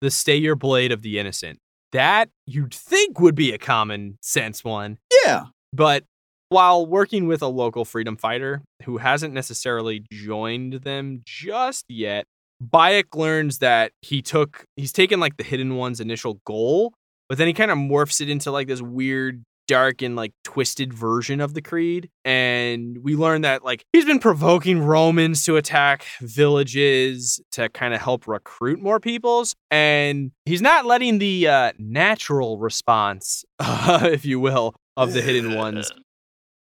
the 0.01 0.11
stay 0.11 0.35
your 0.35 0.57
blade 0.57 0.91
of 0.91 1.03
the 1.03 1.21
innocent. 1.21 1.61
That 1.93 2.29
you'd 2.45 2.75
think 2.75 3.21
would 3.21 3.37
be 3.37 3.53
a 3.53 3.59
common 3.59 4.19
sense 4.21 4.65
one. 4.65 4.99
Yeah. 5.25 5.45
But 5.73 6.03
while 6.49 6.87
working 6.87 7.29
with 7.29 7.41
a 7.41 7.47
local 7.47 7.85
freedom 7.85 8.17
fighter 8.17 8.63
who 8.83 8.99
hasn't 8.99 9.33
necessarily 9.33 10.05
joined 10.13 10.75
them 10.83 11.23
just 11.25 11.85
yet, 11.89 12.27
Bayek 12.61 13.15
learns 13.15 13.59
that 13.59 13.93
he 14.03 14.21
took 14.21 14.65
he's 14.75 14.93
taken 14.93 15.21
like 15.21 15.37
the 15.37 15.45
hidden 15.45 15.77
one's 15.77 16.01
initial 16.01 16.41
goal, 16.45 16.93
but 17.29 17.39
then 17.39 17.47
he 17.47 17.53
kind 17.53 17.71
of 17.71 17.79
morphs 17.79 18.21
it 18.21 18.29
into 18.29 18.51
like 18.51 18.67
this 18.67 18.83
weird 18.83 19.45
dark 19.67 20.03
and 20.03 20.17
like 20.17 20.33
twisted 20.45 20.93
version 20.93 21.41
of 21.41 21.55
the 21.55 21.63
creed 21.63 22.09
and 22.25 22.99
we 23.03 23.17
learn 23.17 23.43
that 23.43 23.65
like 23.65 23.85
he's 23.93 24.05
been 24.05 24.19
provoking 24.19 24.83
romans 24.83 25.45
to 25.45 25.57
attack 25.57 26.05
villages 26.21 27.41
to 27.51 27.69
kind 27.71 27.95
of 27.95 28.01
help 28.01 28.27
recruit 28.27 28.81
more 28.81 29.01
peoples 29.01 29.55
and 29.71 30.31
he's 30.45 30.63
not 30.63 30.85
letting 30.85 31.19
the 31.19 31.49
uh, 31.49 31.73
natural 31.79 32.59
response 32.59 33.45
uh, 33.59 34.01
if 34.13 34.25
you 34.25 34.39
will 34.39 34.75
of 34.97 35.13
the 35.13 35.23
hidden 35.23 35.55
ones 35.57 35.93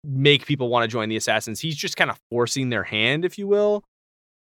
make 0.05 0.47
people 0.47 0.69
want 0.69 0.85
to 0.85 0.89
join 0.89 1.09
the 1.09 1.17
assassins. 1.17 1.61
He's 1.61 1.77
just 1.77 1.97
kind 1.97 2.11
of 2.11 2.19
forcing 2.31 2.71
their 2.71 2.83
hand, 2.83 3.25
if 3.25 3.39
you 3.39 3.47
will. 3.47 3.85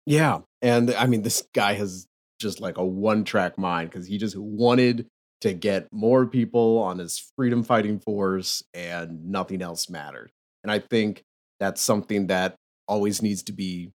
Yeah. 0.05 0.41
And 0.63 0.93
I 0.95 1.07
mean, 1.07 1.23
this 1.23 1.47
guy 1.55 1.75
has 1.75 2.07
just 2.41 2.61
like 2.61 2.79
a 2.79 2.85
one 2.85 3.25
track 3.25 3.59
mind 3.59 3.91
because 3.91 4.07
he 4.07 4.19
just 4.19 4.37
wanted 4.37 5.07
to 5.43 5.53
get 5.53 5.89
more 5.93 6.27
people 6.27 6.79
on 6.79 6.99
his 6.99 7.31
freedom 7.37 7.63
fighting 7.63 7.99
force 7.99 8.63
and 8.75 9.27
nothing 9.31 9.63
else 9.63 9.91
mattered. 9.91 10.31
And 10.63 10.71
I 10.71 10.79
think 10.79 11.23
that's 11.61 11.81
something 11.81 12.29
that 12.29 12.57
always 12.89 13.23
needs 13.23 13.43
to 13.45 13.53
be 13.53 13.93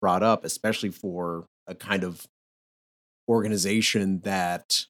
brought 0.00 0.22
up, 0.22 0.44
especially 0.44 0.90
for 0.90 1.46
a 1.66 1.74
kind 1.74 2.04
of 2.04 2.24
organization 3.28 4.20
that 4.20 4.84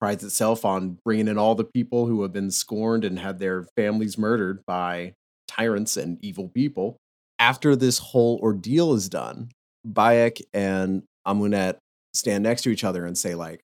prides 0.00 0.24
itself 0.24 0.64
on 0.64 0.98
bringing 1.04 1.28
in 1.28 1.38
all 1.38 1.54
the 1.54 1.64
people 1.64 2.06
who 2.06 2.22
have 2.22 2.32
been 2.32 2.50
scorned 2.50 3.04
and 3.04 3.18
had 3.18 3.38
their 3.38 3.64
families 3.76 4.18
murdered 4.18 4.64
by 4.66 5.14
tyrants 5.46 5.96
and 5.96 6.18
evil 6.24 6.48
people. 6.48 6.96
After 7.38 7.76
this 7.76 7.98
whole 7.98 8.38
ordeal 8.42 8.94
is 8.94 9.08
done, 9.08 9.50
Bayek 9.86 10.40
and 10.52 11.02
Amunet 11.26 11.76
stand 12.14 12.44
next 12.44 12.62
to 12.62 12.70
each 12.70 12.84
other 12.84 13.04
and 13.06 13.16
say, 13.16 13.34
like, 13.34 13.62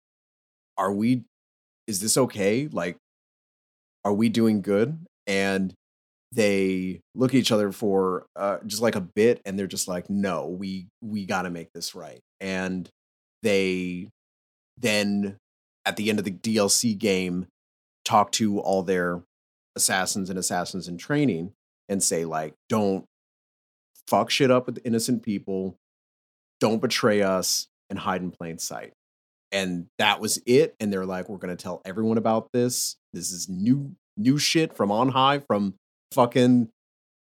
are 0.77 0.93
we, 0.93 1.25
is 1.89 2.01
this 2.01 2.17
okay? 2.17 2.69
Like, 2.71 2.97
are 4.05 4.13
we 4.13 4.29
doing 4.29 4.63
good? 4.63 5.05
And 5.27 5.75
they 6.31 7.01
look 7.15 7.33
at 7.33 7.37
each 7.39 7.51
other 7.51 7.73
for 7.73 8.27
uh, 8.37 8.59
just 8.67 8.83
like 8.83 8.95
a 8.95 9.01
bit 9.01 9.41
and 9.45 9.59
they're 9.59 9.67
just 9.67 9.89
like, 9.89 10.09
no, 10.09 10.47
we, 10.47 10.87
we 11.03 11.25
got 11.25 11.43
to 11.43 11.51
make 11.51 11.73
this 11.73 11.95
right. 11.95 12.21
And 12.41 12.89
they 13.43 14.09
then 14.77 15.37
at 15.85 15.97
the 15.97 16.11
end 16.11 16.19
of 16.19 16.25
the 16.25 16.31
DLC 16.31 16.97
game 16.97 17.47
talk 18.05 18.31
to 18.33 18.61
all 18.61 18.83
their 18.83 19.23
assassins 19.75 20.29
and 20.29 20.39
assassins 20.39 20.89
in 20.89 20.99
training 20.99 21.53
and 21.89 22.03
say 22.03 22.25
like 22.25 22.55
don't 22.69 23.05
fuck 24.07 24.31
shit 24.31 24.51
up 24.51 24.67
with 24.67 24.81
innocent 24.85 25.23
people 25.23 25.77
don't 26.61 26.81
betray 26.81 27.23
us 27.23 27.69
and 27.91 28.01
hide 28.01 28.23
in 28.23 28.31
plain 28.31 28.59
sight 28.59 28.93
and 29.53 29.87
that 29.99 30.21
was 30.21 30.41
it 30.47 30.75
and 30.81 30.93
they're 30.93 31.07
like 31.07 31.29
we're 31.29 31.39
going 31.39 31.55
to 31.55 31.63
tell 31.63 31.81
everyone 31.85 32.19
about 32.19 32.49
this. 32.53 32.97
This 33.13 33.31
is 33.31 33.49
new 33.49 33.95
new 34.17 34.39
shit 34.39 34.77
from 34.77 34.91
on 34.91 35.09
high 35.11 35.41
from 35.41 35.75
fucking 36.13 36.69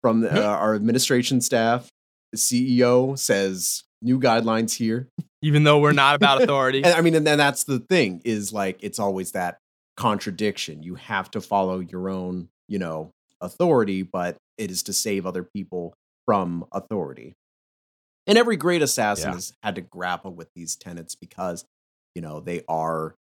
from 0.02 0.22
the, 0.22 0.32
uh, 0.32 0.56
our 0.56 0.76
administration 0.76 1.42
staff. 1.42 1.90
The 2.32 2.38
ceo 2.38 3.18
says 3.18 3.84
new 4.02 4.20
guidelines 4.20 4.76
here. 4.76 5.10
Even 5.42 5.64
though 5.64 5.80
we're 5.80 5.92
not 5.92 6.16
about 6.16 6.42
authority. 6.44 6.84
And 6.84 6.94
i 6.94 7.02
mean 7.02 7.16
and 7.16 7.26
then 7.26 7.38
that's 7.38 7.64
the 7.64 7.80
thing 7.80 8.22
is 8.24 8.54
like 8.54 8.80
it's 8.82 9.00
always 9.00 9.32
that 9.32 9.58
contradiction. 9.98 10.84
You 10.84 10.96
have 10.96 11.30
to 11.32 11.42
follow 11.42 11.80
your 11.80 12.10
own 12.10 12.50
you 12.68 12.80
know 12.80 13.12
authority 13.42 14.04
but 14.04 14.38
it 14.58 14.72
is 14.72 14.84
to 14.84 14.94
save 14.94 15.26
other 15.26 15.44
people 15.44 15.94
from 16.26 16.66
authority. 16.72 17.36
And 18.26 18.38
every 18.38 18.56
great 18.56 18.82
assassin 18.82 19.30
yeah. 19.30 19.36
has 19.36 19.54
had 19.62 19.76
to 19.76 19.82
grapple 19.82 20.34
with 20.34 20.50
these 20.56 20.76
tenets 20.76 21.16
because, 21.16 21.66
you 22.16 22.22
know, 22.22 22.40
they 22.40 22.62
are 22.68 23.16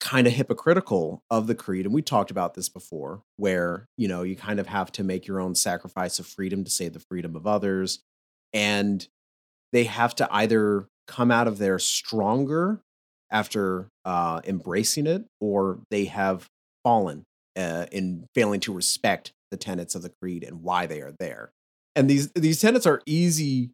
kind 0.00 0.26
of 0.26 0.34
hypocritical 0.34 1.22
of 1.30 1.46
the 1.46 1.54
creed. 1.54 1.86
And 1.86 1.94
we 1.94 2.02
talked 2.02 2.30
about 2.30 2.54
this 2.54 2.68
before, 2.68 3.22
where, 3.36 3.88
you 3.96 4.06
know, 4.06 4.22
you 4.22 4.36
kind 4.36 4.60
of 4.60 4.66
have 4.66 4.92
to 4.92 5.04
make 5.04 5.26
your 5.26 5.40
own 5.40 5.54
sacrifice 5.54 6.18
of 6.18 6.26
freedom 6.26 6.62
to 6.64 6.70
save 6.70 6.92
the 6.92 7.00
freedom 7.00 7.34
of 7.34 7.46
others. 7.46 8.00
And 8.52 9.06
they 9.72 9.84
have 9.84 10.14
to 10.16 10.28
either 10.30 10.88
come 11.06 11.30
out 11.30 11.48
of 11.48 11.58
there 11.58 11.78
stronger 11.78 12.82
after 13.30 13.88
uh, 14.04 14.40
embracing 14.44 15.06
it, 15.06 15.24
or 15.40 15.80
they 15.90 16.04
have 16.04 16.48
fallen 16.84 17.24
uh, 17.56 17.86
in 17.90 18.26
failing 18.34 18.60
to 18.60 18.72
respect 18.72 19.32
the 19.50 19.56
tenets 19.56 19.94
of 19.94 20.02
the 20.02 20.12
creed 20.20 20.44
and 20.44 20.62
why 20.62 20.86
they 20.86 21.00
are 21.00 21.14
there. 21.18 21.50
And 21.96 22.08
these 22.10 22.30
these 22.32 22.60
tenets 22.60 22.86
are 22.86 23.00
easy 23.06 23.70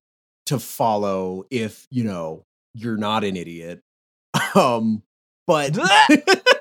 to 0.46 0.58
follow 0.58 1.44
if, 1.50 1.86
you 1.90 2.04
know, 2.04 2.44
you're 2.74 2.96
not 2.96 3.24
an 3.24 3.36
idiot. 3.36 3.80
Um 4.54 5.02
but 5.46 5.76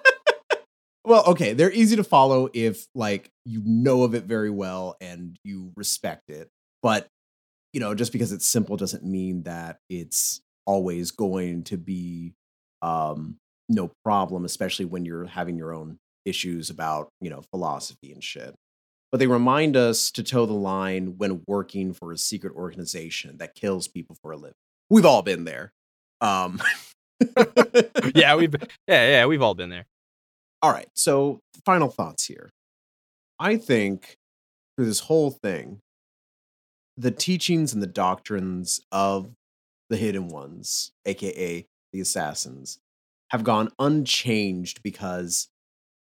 Well, 1.10 1.24
okay, 1.26 1.54
they're 1.54 1.72
easy 1.72 1.96
to 1.96 2.04
follow 2.04 2.50
if 2.54 2.86
like 2.94 3.32
you 3.44 3.64
know 3.66 4.04
of 4.04 4.14
it 4.14 4.26
very 4.26 4.52
well 4.52 4.96
and 5.02 5.38
you 5.44 5.72
respect 5.76 6.30
it. 6.30 6.50
But 6.84 7.08
you 7.74 7.80
know, 7.80 7.96
just 7.96 8.12
because 8.12 8.32
it's 8.32 8.48
simple 8.48 8.78
doesn't 8.78 9.04
mean 9.04 9.44
that 9.44 9.78
it's 9.90 10.42
always 10.68 11.10
going 11.10 11.64
to 11.64 11.78
be 11.78 12.34
um 12.84 13.38
no 13.70 13.92
problem, 14.04 14.46
especially 14.46 14.86
when 14.86 15.04
you're 15.04 15.26
having 15.26 15.58
your 15.58 15.74
own 15.74 15.98
issues 16.26 16.70
about, 16.70 17.10
you 17.22 17.30
know, 17.32 17.42
philosophy 17.50 18.12
and 18.12 18.24
shit. 18.24 18.54
But 19.12 19.18
they 19.18 19.28
remind 19.28 19.76
us 19.76 20.12
to 20.12 20.24
toe 20.24 20.46
the 20.46 20.54
line 20.54 21.18
when 21.18 21.42
working 21.48 21.94
for 21.94 22.12
a 22.12 22.18
secret 22.18 22.54
organization 22.56 23.38
that 23.38 23.56
kills 23.56 23.88
people 23.88 24.16
for 24.22 24.32
a 24.32 24.38
living. 24.38 24.54
We've 24.90 25.06
all 25.06 25.24
been 25.24 25.44
there. 25.46 25.72
Um 26.22 26.62
yeah, 28.16 28.36
we've 28.36 28.56
yeah, 28.88 29.10
yeah, 29.10 29.26
we've 29.26 29.42
all 29.42 29.56
been 29.56 29.70
there. 29.70 29.86
All 30.62 30.72
right. 30.72 30.88
So, 30.94 31.40
final 31.66 31.90
thoughts 31.90 32.26
here. 32.26 32.50
I 33.40 33.58
think 33.58 34.18
through 34.76 34.88
this 34.88 35.02
whole 35.02 35.32
thing, 35.32 35.80
the 36.98 37.12
teachings 37.12 37.74
and 37.74 37.82
the 37.82 37.88
doctrines 37.88 38.82
of 38.92 39.32
the 39.90 39.98
hidden 39.98 40.28
ones, 40.28 40.92
aka 41.06 41.66
the 41.94 42.02
assassins, 42.02 42.80
have 43.30 43.44
gone 43.44 43.70
unchanged 43.80 44.84
because, 44.84 45.48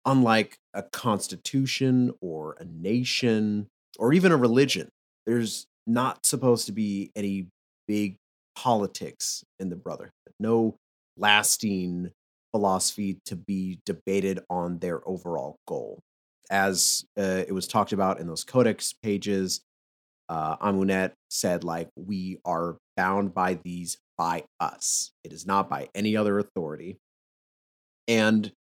unlike 0.05 0.57
a 0.75 0.83
constitution 0.83 2.13
or 2.21 2.57
a 2.59 2.65
nation 2.65 3.69
or 3.99 4.13
even 4.13 4.33
a 4.33 4.37
religion, 4.37 4.89
there's 5.27 5.67
not 5.87 6.27
supposed 6.27 6.67
to 6.67 6.73
be 6.73 7.11
any 7.15 7.47
big 7.87 8.17
politics 8.61 9.43
in 9.59 9.71
the 9.71 9.77
Brotherhood. 9.77 10.13
No 10.39 10.77
lasting 11.17 12.11
philosophy 12.53 13.19
to 13.25 13.35
be 13.35 13.81
debated 13.87 14.41
on 14.51 14.79
their 14.81 15.01
overall 15.09 15.57
goal. 15.67 16.01
As 16.51 17.05
uh, 17.19 17.45
it 17.49 17.53
was 17.53 17.67
talked 17.67 17.93
about 17.93 18.21
in 18.21 18.27
those 18.27 18.45
codex 18.45 18.93
pages, 19.03 19.63
uh, 20.29 20.57
Amunet 20.59 21.13
said, 21.31 21.65
like, 21.65 21.89
we 21.97 22.39
are 22.45 22.77
bound 22.97 23.33
by 23.33 23.55
these 23.65 23.97
by 24.19 24.45
us. 24.61 25.13
It 25.25 25.33
is 25.33 25.47
not 25.47 25.71
by 25.71 25.89
any 25.95 26.15
other 26.17 26.39
authority. 26.39 26.99
And 28.07 28.53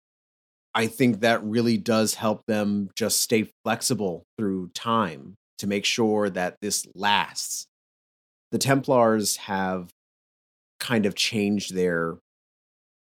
I 0.73 0.87
think 0.87 1.19
that 1.19 1.43
really 1.43 1.77
does 1.77 2.13
help 2.13 2.43
them 2.47 2.89
just 2.95 3.19
stay 3.19 3.49
flexible 3.65 4.23
through 4.37 4.69
time 4.73 5.35
to 5.57 5.67
make 5.67 5.83
sure 5.83 6.29
that 6.29 6.55
this 6.61 6.87
lasts. 6.95 7.65
The 8.51 8.57
Templars 8.57 9.37
have 9.37 9.89
kind 10.79 11.05
of 11.05 11.15
changed 11.15 11.75
their 11.75 12.17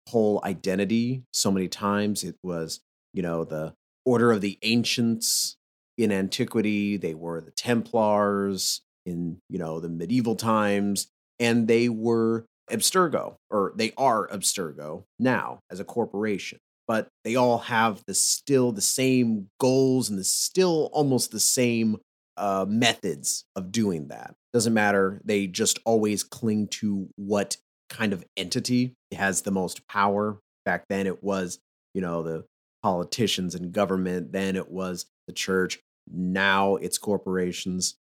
whole 0.10 0.42
identity 0.44 1.24
so 1.32 1.52
many 1.52 1.68
times. 1.68 2.24
It 2.24 2.36
was, 2.44 2.82
you 3.14 3.22
know, 3.22 3.44
the 3.44 3.74
Order 4.06 4.32
of 4.32 4.42
the 4.42 4.58
Ancients 4.62 5.58
in 5.98 6.12
antiquity, 6.12 6.98
they 6.98 7.14
were 7.14 7.42
the 7.42 7.52
Templars 7.52 8.82
in, 9.06 9.40
you 9.50 9.58
know, 9.58 9.80
the 9.80 9.90
medieval 9.90 10.36
times, 10.36 11.08
and 11.40 11.68
they 11.68 11.90
were 11.90 12.46
Abstergo, 12.70 13.36
or 13.50 13.74
they 13.76 13.94
are 13.98 14.28
Abstergo 14.28 15.04
now 15.20 15.60
as 15.72 15.80
a 15.80 15.86
corporation. 15.86 16.60
But 16.88 17.08
they 17.24 17.36
all 17.36 17.58
have 17.58 18.04
the 18.06 18.14
still 18.14 18.72
the 18.72 18.82
same 18.82 19.50
goals 19.60 20.10
and 20.10 20.18
the 20.18 20.24
still 20.24 20.90
almost 20.94 21.32
the 21.32 21.40
same 21.40 21.98
uh, 22.38 22.66
methods 22.68 23.46
of 23.56 23.72
doing 23.72 24.08
that. 24.10 24.36
Doesn't 24.54 24.74
matter. 24.74 25.22
They 25.24 25.48
just 25.48 25.80
always 25.86 26.24
cling 26.24 26.68
to 26.68 27.10
what 27.16 27.58
kind 27.90 28.14
of 28.14 28.26
entity 28.36 28.94
has 29.14 29.42
the 29.42 29.52
most 29.52 29.88
power. 29.88 30.40
Back 30.66 30.86
then, 30.90 31.08
it 31.08 31.24
was, 31.24 31.60
you 31.94 32.02
know, 32.02 32.24
the 32.24 32.46
politicians 32.84 33.56
and 33.56 33.72
government. 33.72 34.32
Then 34.32 34.56
it 34.56 34.70
was 34.70 35.06
the 35.28 35.34
church. 35.34 35.80
Now 36.12 36.76
it's 36.76 36.98
corporations. 36.98 37.96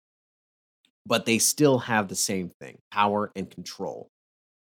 But 1.05 1.27
they 1.27 1.39
still 1.39 1.81
have 1.81 2.09
the 2.09 2.15
same 2.15 2.51
thing 2.61 2.79
power 2.93 3.33
and 3.35 3.51
control. 3.51 4.09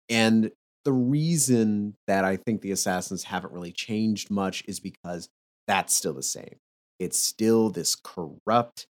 And 0.09 0.51
the 0.85 0.93
reason 0.93 1.95
that 2.07 2.25
I 2.25 2.37
think 2.37 2.61
the 2.61 2.73
assassins 2.73 3.25
haven't 3.25 3.53
really 3.53 3.73
changed 3.73 4.31
much 4.31 4.63
is 4.67 4.81
because 4.81 5.29
that's 5.67 5.95
still 5.95 6.13
the 6.13 6.23
same. 6.23 6.57
It's 6.99 7.19
still 7.19 7.71
this 7.71 7.97
corrupt 7.97 8.87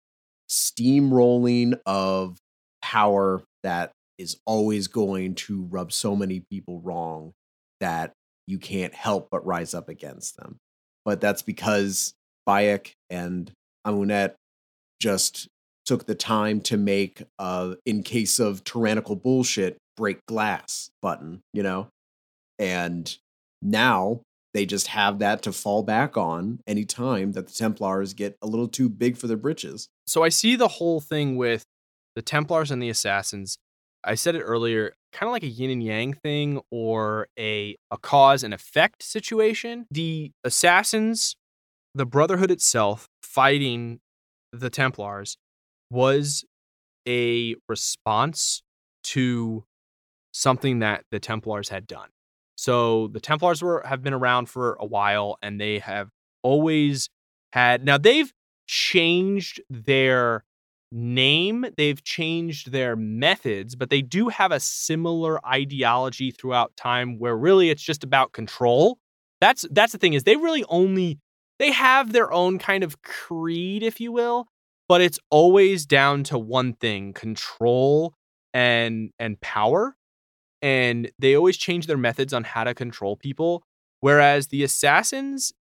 steamrolling 0.51 1.79
of 1.87 2.39
power 2.83 3.43
that 3.63 3.93
is 4.19 4.39
always 4.47 4.89
going 4.89 5.35
to 5.35 5.63
rub 5.71 5.93
so 5.93 6.17
many 6.17 6.43
people 6.51 6.81
wrong 6.81 7.33
that 7.81 8.13
you 8.47 8.59
can't 8.59 8.95
help 8.95 9.29
but 9.31 9.47
rise 9.47 9.75
up 9.75 9.89
against 9.89 10.37
them. 10.37 10.59
But 11.05 11.21
that's 11.21 11.43
because 11.43 12.13
Bayek 12.49 12.93
and 13.09 13.51
Amunet 13.87 14.35
just 15.01 15.49
took 15.87 16.07
the 16.07 16.15
time 16.15 16.61
to 16.61 16.77
make 16.77 17.23
uh 17.39 17.75
in 17.87 18.03
case 18.03 18.39
of 18.39 18.63
tyrannical 18.65 19.17
bullshit 19.17 19.79
break 19.97 20.19
glass 20.27 20.91
button, 21.01 21.41
you 21.53 21.63
know? 21.63 21.89
And 22.59 23.17
now 23.63 24.21
they 24.55 24.67
just 24.67 24.89
have 24.89 25.19
that 25.21 25.43
to 25.43 25.53
fall 25.53 25.83
back 25.83 26.17
on 26.17 26.61
anytime 26.67 27.33
that 27.33 27.47
the 27.47 27.53
Templars 27.53 28.15
get 28.15 28.37
a 28.43 28.47
little 28.47 28.69
too 28.69 28.89
big 28.89 29.17
for 29.17 29.27
their 29.27 29.37
britches. 29.37 29.89
So 30.07 30.23
I 30.23 30.29
see 30.29 30.57
the 30.57 30.69
whole 30.69 31.01
thing 31.01 31.37
with 31.37 31.65
the 32.17 32.23
Templars 32.23 32.71
and 32.71 32.83
the 32.83 32.89
Assassins 32.89 33.59
I 34.05 34.15
said 34.15 34.35
it 34.35 34.41
earlier, 34.41 34.95
kind 35.13 35.29
of 35.29 35.33
like 35.33 35.43
a 35.43 35.49
yin 35.49 35.71
and 35.71 35.83
yang 35.83 36.15
thing 36.15 36.61
or 36.71 37.29
a, 37.39 37.77
a 37.91 37.99
cause 37.99 38.43
and 38.43 38.55
effect 38.55 39.03
situation. 39.03 39.87
The 39.91 40.33
assassins, 40.45 41.37
the 41.95 42.07
Brotherhood 42.07 42.51
itself, 42.51 43.09
fighting 43.23 44.01
the 44.53 44.71
Templars 44.71 45.37
was 45.91 46.45
a 47.07 47.57
response 47.69 48.63
to 49.03 49.65
something 50.33 50.79
that 50.79 51.05
the 51.11 51.21
Templars 51.21 51.69
had 51.69 51.87
done. 51.87 52.09
So 52.61 53.09
the 53.09 53.21
Templars 53.21 53.63
were 53.63 53.83
have 53.87 54.03
been 54.03 54.13
around 54.13 54.51
for 54.51 54.77
a 54.81 54.85
while 54.85 55.39
and 55.41 55.59
they 55.59 55.79
have 55.79 56.11
always 56.43 57.09
had 57.55 57.83
now 57.87 57.97
they've 57.97 58.31
changed 58.67 59.63
their 59.71 60.45
name, 60.93 61.65
they've 61.79 62.05
changed 62.05 62.71
their 62.71 62.97
methods, 62.97 63.77
but 63.77 63.89
they 63.89 64.03
do 64.03 64.29
have 64.29 64.53
a 64.53 64.61
similar 64.61 65.41
ideology 65.47 66.31
throughout 66.33 66.77
time 66.77 67.19
where 67.19 67.35
really 67.35 67.71
it's 67.71 67.83
just 67.83 68.05
about 68.05 68.33
control. 68.33 68.99
That's 69.41 69.65
that's 69.71 69.93
the 69.93 69.99
thing 69.99 70.13
is 70.13 70.25
they 70.25 70.37
really 70.37 70.67
only 70.69 71.19
they 71.59 71.71
have 71.71 72.13
their 72.13 72.31
own 72.31 72.59
kind 72.59 72.85
of 72.85 73.01
creed 73.01 73.83
if 73.83 74.01
you 74.01 74.13
will, 74.13 74.49
but 74.87 75.01
it's 75.01 75.19
always 75.31 75.87
down 75.87 76.25
to 76.25 76.39
one 76.39 76.75
thing, 76.75 77.15
control 77.15 78.13
and 78.53 79.13
and 79.19 79.41
power. 79.41 79.97
And 80.63 81.11
they 81.19 81.35
always 81.35 81.57
change 81.57 81.87
their 81.87 81.97
methods 81.97 82.33
on 82.33 82.45
how 82.45 82.65
to 82.65 82.75
control 82.75 83.17
people 83.17 83.63
whereas 84.03 84.47
the 84.47 84.63
assassins 84.63 85.53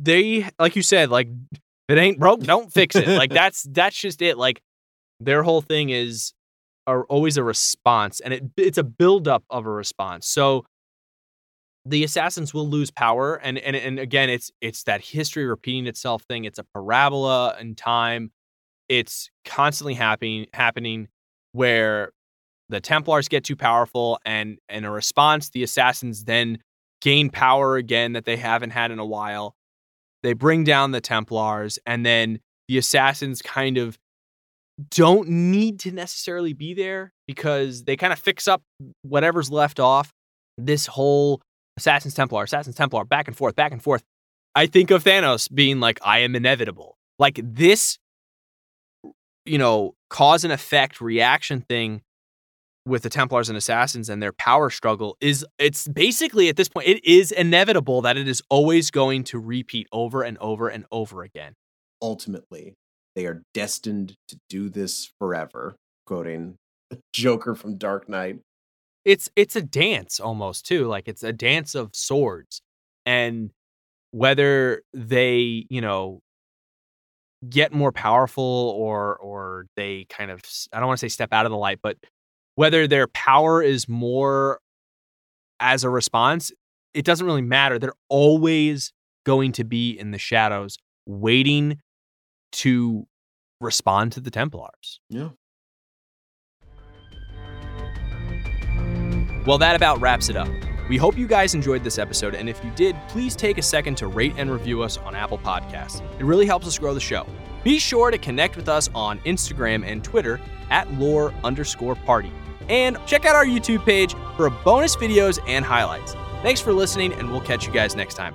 they 0.00 0.48
like 0.58 0.74
you 0.74 0.82
said 0.82 1.10
like 1.10 1.28
it 1.88 1.98
ain't 1.98 2.18
broke, 2.18 2.40
don't 2.40 2.72
fix 2.72 2.96
it. 2.96 3.06
like 3.06 3.30
that's 3.34 3.64
that's 3.64 3.96
just 3.96 4.22
it. 4.22 4.38
Like 4.38 4.62
their 5.20 5.42
whole 5.42 5.60
thing 5.60 5.90
is 5.90 6.32
are 6.86 7.04
always 7.04 7.36
a 7.36 7.44
response, 7.44 8.20
and 8.20 8.34
it 8.34 8.44
it's 8.56 8.78
a 8.78 8.84
buildup 8.84 9.44
of 9.50 9.66
a 9.66 9.70
response. 9.70 10.26
So 10.26 10.64
the 11.84 12.04
assassins 12.04 12.54
will 12.54 12.68
lose 12.68 12.90
power, 12.90 13.34
and 13.36 13.58
and 13.58 13.76
and 13.76 13.98
again, 13.98 14.30
it's 14.30 14.50
it's 14.60 14.84
that 14.84 15.02
history 15.02 15.44
repeating 15.44 15.86
itself 15.86 16.22
thing. 16.22 16.44
It's 16.44 16.58
a 16.58 16.64
parabola 16.64 17.56
in 17.60 17.74
time. 17.74 18.30
It's 18.88 19.30
constantly 19.44 19.94
happening 19.94 20.46
happening 20.54 21.08
where 21.52 22.12
the 22.68 22.80
Templars 22.80 23.28
get 23.28 23.44
too 23.44 23.56
powerful, 23.56 24.18
and 24.24 24.58
in 24.68 24.84
a 24.84 24.90
response, 24.90 25.50
the 25.50 25.62
assassins 25.62 26.24
then 26.24 26.58
gain 27.00 27.30
power 27.30 27.76
again 27.76 28.12
that 28.12 28.24
they 28.24 28.36
haven't 28.36 28.70
had 28.70 28.90
in 28.90 28.98
a 28.98 29.06
while 29.06 29.54
they 30.22 30.32
bring 30.32 30.64
down 30.64 30.92
the 30.92 31.00
Templars, 31.00 31.78
and 31.84 32.06
then 32.06 32.38
the 32.68 32.78
assassins 32.78 33.42
kind 33.42 33.76
of 33.76 33.98
don't 34.90 35.28
need 35.28 35.80
to 35.80 35.92
necessarily 35.92 36.52
be 36.52 36.74
there 36.74 37.12
because 37.26 37.84
they 37.84 37.96
kind 37.96 38.12
of 38.12 38.18
fix 38.18 38.48
up 38.48 38.62
whatever's 39.02 39.50
left 39.50 39.80
off. 39.80 40.12
This 40.58 40.86
whole 40.86 41.42
Assassins 41.76 42.14
Templar, 42.14 42.44
Assassins 42.44 42.76
Templar, 42.76 43.04
back 43.04 43.28
and 43.28 43.36
forth, 43.36 43.56
back 43.56 43.72
and 43.72 43.82
forth. 43.82 44.02
I 44.54 44.66
think 44.66 44.90
of 44.90 45.02
Thanos 45.04 45.52
being 45.52 45.80
like, 45.80 45.98
I 46.02 46.20
am 46.20 46.36
inevitable. 46.36 46.96
Like 47.18 47.40
this, 47.42 47.98
you 49.44 49.58
know, 49.58 49.94
cause 50.10 50.44
and 50.44 50.52
effect 50.52 51.00
reaction 51.00 51.62
thing 51.62 52.02
with 52.84 53.02
the 53.02 53.10
Templars 53.10 53.48
and 53.48 53.56
Assassins 53.56 54.08
and 54.08 54.22
their 54.22 54.32
power 54.32 54.70
struggle 54.70 55.16
is 55.20 55.46
it's 55.58 55.86
basically 55.88 56.48
at 56.48 56.56
this 56.56 56.68
point 56.68 56.88
it 56.88 57.04
is 57.04 57.30
inevitable 57.30 58.02
that 58.02 58.16
it 58.16 58.26
is 58.26 58.42
always 58.48 58.90
going 58.90 59.24
to 59.24 59.38
repeat 59.38 59.86
over 59.92 60.22
and 60.22 60.36
over 60.38 60.68
and 60.68 60.84
over 60.90 61.22
again. 61.22 61.54
Ultimately, 62.00 62.74
they 63.14 63.26
are 63.26 63.42
destined 63.54 64.14
to 64.28 64.36
do 64.48 64.68
this 64.68 65.12
forever, 65.18 65.76
quoting 66.06 66.56
Joker 67.12 67.54
from 67.54 67.76
Dark 67.76 68.08
Knight. 68.08 68.40
It's 69.04 69.30
it's 69.36 69.56
a 69.56 69.62
dance 69.62 70.20
almost 70.20 70.66
too, 70.66 70.86
like 70.86 71.08
it's 71.08 71.22
a 71.22 71.32
dance 71.32 71.74
of 71.74 71.90
swords. 71.94 72.60
And 73.06 73.50
whether 74.12 74.82
they, 74.92 75.66
you 75.68 75.80
know, 75.80 76.20
get 77.48 77.72
more 77.72 77.92
powerful 77.92 78.44
or 78.76 79.16
or 79.16 79.66
they 79.76 80.06
kind 80.08 80.30
of 80.30 80.40
I 80.72 80.78
don't 80.78 80.86
want 80.86 81.00
to 81.00 81.04
say 81.04 81.08
step 81.08 81.32
out 81.32 81.46
of 81.46 81.50
the 81.50 81.58
light, 81.58 81.80
but 81.82 81.96
whether 82.54 82.86
their 82.86 83.06
power 83.06 83.62
is 83.62 83.88
more 83.88 84.60
as 85.60 85.84
a 85.84 85.90
response, 85.90 86.52
it 86.94 87.04
doesn't 87.04 87.26
really 87.26 87.42
matter. 87.42 87.78
They're 87.78 87.92
always 88.08 88.92
going 89.24 89.52
to 89.52 89.64
be 89.64 89.90
in 89.98 90.10
the 90.10 90.18
shadows 90.18 90.76
waiting 91.06 91.78
to 92.52 93.06
respond 93.60 94.12
to 94.12 94.20
the 94.20 94.30
Templars. 94.30 95.00
Yeah. 95.08 95.30
Well, 99.46 99.58
that 99.58 99.74
about 99.74 100.00
wraps 100.00 100.28
it 100.28 100.36
up. 100.36 100.48
We 100.88 100.96
hope 100.96 101.16
you 101.16 101.26
guys 101.26 101.54
enjoyed 101.54 101.84
this 101.84 101.98
episode, 101.98 102.34
and 102.34 102.48
if 102.48 102.62
you 102.62 102.70
did, 102.72 102.96
please 103.08 103.34
take 103.34 103.56
a 103.56 103.62
second 103.62 103.96
to 103.96 104.08
rate 104.08 104.34
and 104.36 104.50
review 104.50 104.82
us 104.82 104.98
on 104.98 105.14
Apple 105.14 105.38
Podcasts. 105.38 106.02
It 106.20 106.24
really 106.24 106.46
helps 106.46 106.66
us 106.66 106.78
grow 106.78 106.92
the 106.92 107.00
show. 107.00 107.26
Be 107.64 107.78
sure 107.78 108.10
to 108.10 108.18
connect 108.18 108.56
with 108.56 108.68
us 108.68 108.90
on 108.94 109.20
Instagram 109.20 109.86
and 109.86 110.02
Twitter 110.04 110.40
at 110.70 110.92
lore 110.94 111.32
underscore 111.44 111.94
party. 111.94 112.32
And 112.68 112.98
check 113.06 113.24
out 113.24 113.34
our 113.36 113.44
YouTube 113.44 113.84
page 113.84 114.14
for 114.36 114.50
bonus 114.50 114.96
videos 114.96 115.38
and 115.46 115.64
highlights. 115.64 116.14
Thanks 116.42 116.60
for 116.60 116.72
listening, 116.72 117.12
and 117.14 117.30
we'll 117.30 117.40
catch 117.40 117.66
you 117.66 117.72
guys 117.72 117.94
next 117.94 118.14
time. 118.14 118.34